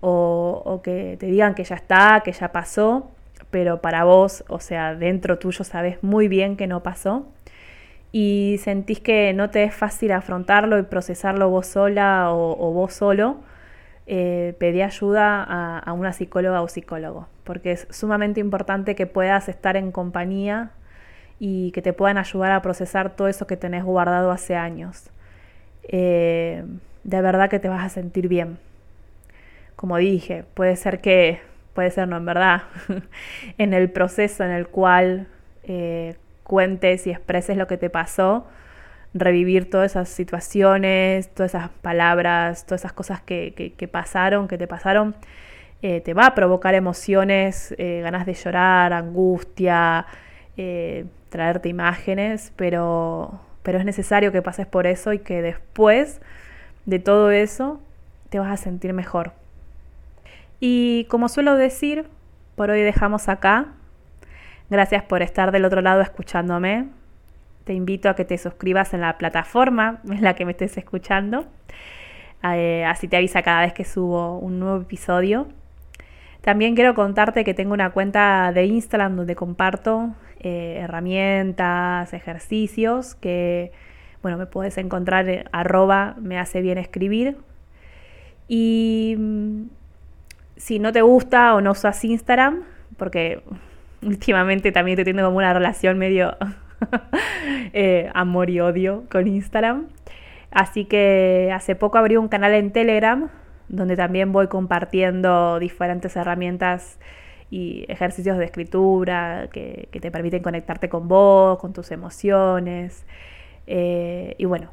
o 0.01 0.82
que 0.84 1.16
te 1.18 1.24
digan 1.24 1.55
que 1.55 1.64
ya 1.64 1.76
está, 1.76 2.20
que 2.22 2.32
ya 2.32 2.53
pasó, 2.53 3.11
pero 3.53 3.83
para 3.83 4.05
vos, 4.05 4.45
o 4.49 4.61
sea, 4.61 4.97
dentro 4.97 5.39
tuyo 5.39 5.63
sabes 5.63 6.03
muy 6.03 6.27
bien 6.27 6.57
que 6.57 6.67
no 6.67 6.83
pasó 6.83 7.27
y 8.13 8.57
sentís 8.65 8.99
que 8.99 9.35
no 9.35 9.51
te 9.51 9.63
es 9.65 9.75
fácil 9.75 10.13
afrontarlo 10.13 10.79
y 10.79 10.85
procesarlo 10.85 11.51
vos 11.51 11.67
sola 11.67 12.33
o, 12.33 12.73
vos 12.73 12.95
solo, 12.95 13.37
eh, 14.07 14.57
pedí 14.59 14.81
ayuda 14.81 15.45
a, 15.45 15.93
una 15.93 16.15
psicóloga 16.15 16.63
o 16.63 16.69
psicólogo, 16.69 17.29
porque 17.45 17.73
es 17.73 17.87
sumamente 17.91 18.41
importante 18.41 18.95
que 18.95 19.07
puedas 19.07 19.51
estar 19.51 19.77
en 19.77 19.93
compañía 19.93 20.71
y 21.39 21.73
que 21.73 21.83
te 21.83 21.93
puedan 21.93 22.17
ayudar 22.17 22.53
a 22.53 22.63
procesar 22.63 23.17
todo 23.17 23.29
eso 23.29 23.47
que 23.47 23.59
tenés 23.59 23.85
guardado 23.85 24.31
hace 24.31 24.57
años. 24.57 25.11
Eh, 25.85 26.65
de 27.05 27.21
verdad 27.21 27.51
que 27.51 27.59
te 27.59 27.69
vas 27.69 27.85
a 27.85 27.91
sentir 27.91 28.29
bien. 28.29 28.59
Como 29.77 29.99
dije, 29.99 30.45
puede 30.55 30.77
ser 30.77 31.03
que 31.03 31.52
puede 31.75 31.91
ser 31.91 32.09
no 32.09 32.16
en 32.16 32.25
verdad, 32.25 32.62
en 33.59 33.75
el 33.75 33.91
proceso 33.91 34.45
en 34.45 34.51
el 34.51 34.68
cual 34.68 35.27
eh, 35.64 36.16
cuentes 36.43 37.07
y 37.07 37.11
expreses 37.11 37.57
lo 37.57 37.66
que 37.66 37.77
te 37.77 37.91
pasó, 37.91 38.47
revivir 39.14 39.70
todas 39.70 39.93
esas 39.93 40.09
situaciones, 40.09 41.33
todas 41.35 41.55
esas 41.55 41.70
palabras, 41.70 42.66
todas 42.66 42.83
esas 42.83 42.93
cosas 42.93 43.20
que, 43.20 43.89
pasaron, 43.91 44.49
que 44.49 44.59
te 44.59 44.66
pasaron, 44.66 45.14
eh, 45.83 46.01
te 46.01 46.14
va 46.14 46.27
a 46.27 46.35
provocar 46.35 46.75
emociones, 46.75 47.75
eh, 47.79 48.01
ganas 48.03 48.27
de 48.27 48.35
llorar, 48.35 48.93
angustia, 48.93 50.07
traerte 51.31 51.68
imágenes, 51.68 52.53
pero, 52.57 53.41
pero 53.62 53.79
es 53.79 53.85
necesario 53.85 54.33
que 54.33 54.43
pases 54.43 54.66
por 54.66 54.87
eso 54.87 55.12
y 55.12 55.18
que 55.18 55.43
después 55.43 56.20
de 56.85 56.99
todo 56.99 57.31
eso 57.31 57.81
te 58.29 58.39
vas 58.39 58.51
a 58.51 58.57
sentir 58.57 58.93
mejor. 58.93 59.33
Y 60.65 61.07
como 61.07 61.29
suelo 61.29 61.57
decir, 61.57 62.05
por 62.55 62.71
hoy 62.71 62.83
dejamos 62.83 63.29
acá. 63.29 63.73
Gracias 64.71 65.03
por 65.03 65.21
estar 65.21 65.51
del 65.51 65.65
otro 65.65 65.81
lado 65.81 66.01
escuchándome. 66.03 66.87
Te 67.65 67.75
invito 67.75 68.09
a 68.09 68.15
que 68.15 68.25
te 68.25 68.39
suscribas 68.39 68.95
en 68.95 69.01
la 69.01 69.19
plataforma 69.19 70.01
en 70.09 70.23
la 70.23 70.35
que 70.35 70.45
me 70.45 70.53
estés 70.53 70.79
escuchando. 70.79 71.47
Eh, 72.45 72.85
así 72.85 73.09
te 73.09 73.17
avisa 73.17 73.43
cada 73.43 73.63
vez 73.63 73.73
que 73.73 73.85
subo 73.85 74.39
un 74.39 74.61
nuevo 74.61 74.83
episodio. 74.83 75.49
También 76.43 76.77
quiero 76.77 76.95
contarte 76.95 77.43
que 77.43 77.55
tengo 77.55 77.75
una 77.75 77.91
cuenta 77.91 78.53
de 78.53 78.65
Instagram 78.67 79.17
donde 79.17 79.35
comparto 79.35 80.15
eh, 80.39 80.77
herramientas, 80.79 82.13
ejercicios 82.13 83.17
que, 83.17 83.73
bueno, 84.23 84.39
me 84.39 84.47
puedes 84.47 84.79
encontrar 84.79 85.29
en 85.29 85.45
arroba 85.51 86.15
me 86.21 86.39
hace 86.39 86.61
bien 86.63 86.79
escribir. 86.79 87.37
Y 88.47 89.17
mm, 89.19 89.63
si 90.63 90.79
no 90.79 90.93
te 90.93 91.03
gusta 91.03 91.57
o 91.57 91.61
no 91.61 91.73
usas 91.73 92.05
Instagram, 92.05 92.63
porque 92.97 93.43
últimamente 94.03 94.71
también 94.71 94.97
te 94.97 95.05
tengo 95.05 95.25
como 95.25 95.39
una 95.39 95.53
relación 95.53 95.99
medio 95.99 96.37
eh, 97.73 98.09
amor 98.15 98.49
y 98.49 98.61
odio 98.61 99.03
con 99.11 99.27
Instagram. 99.27 99.89
Así 100.53 100.85
que 100.85 101.51
hace 101.53 101.75
poco 101.75 101.99
abrí 101.99 102.17
un 102.17 102.29
canal 102.29 102.55
en 102.55 102.71
Telegram 102.71 103.29
donde 103.69 103.97
también 103.97 104.31
voy 104.31 104.47
compartiendo 104.47 105.59
diferentes 105.59 106.15
herramientas 106.15 106.99
y 107.51 107.85
ejercicios 107.89 108.39
de 108.39 108.45
escritura 108.45 109.49
que, 109.53 109.89
te 109.91 110.11
permiten 110.13 110.45
conectarte 110.45 110.89
con 110.89 111.09
vos, 111.09 111.59
con 111.59 111.73
tus 111.73 111.91
emociones. 111.91 113.05
Eh, 113.67 114.37
y 114.39 114.45
bueno, 114.45 114.71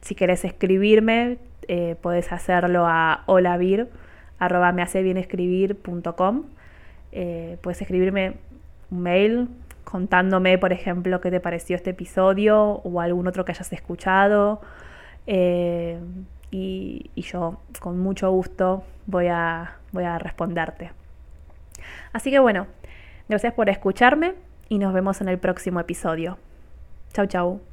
si 0.00 0.16
querés 0.16 0.44
escribirme, 0.44 1.38
eh, 1.68 1.94
puedes 2.00 2.32
hacerlo 2.32 2.86
a 2.88 3.22
holavir 3.26 3.88
arroba 4.38 4.72
me 4.72 4.82
hace 4.82 5.02
bien 5.02 5.16
escribir.com. 5.16 6.44
Eh, 7.12 7.58
puedes 7.60 7.80
escribirme 7.80 8.34
un 8.90 9.02
mail 9.02 9.48
contándome, 9.84 10.58
por 10.58 10.72
ejemplo, 10.72 11.20
qué 11.20 11.30
te 11.30 11.40
pareció 11.40 11.76
este 11.76 11.90
episodio 11.90 12.80
o 12.84 13.00
algún 13.00 13.26
otro 13.26 13.44
que 13.44 13.52
hayas 13.52 13.72
escuchado. 13.72 14.60
Eh, 15.26 15.98
y, 16.50 17.10
y, 17.14 17.22
yo 17.22 17.60
con 17.80 17.98
mucho 17.98 18.30
gusto 18.30 18.82
voy 19.06 19.28
a, 19.28 19.76
voy 19.92 20.04
a 20.04 20.18
responderte. 20.18 20.92
Así 22.12 22.30
que 22.30 22.38
bueno, 22.38 22.66
gracias 23.28 23.52
por 23.52 23.68
escucharme 23.68 24.34
y 24.68 24.78
nos 24.78 24.92
vemos 24.92 25.20
en 25.20 25.28
el 25.28 25.38
próximo 25.38 25.80
episodio. 25.80 26.38
Chau, 27.12 27.26
chau. 27.26 27.67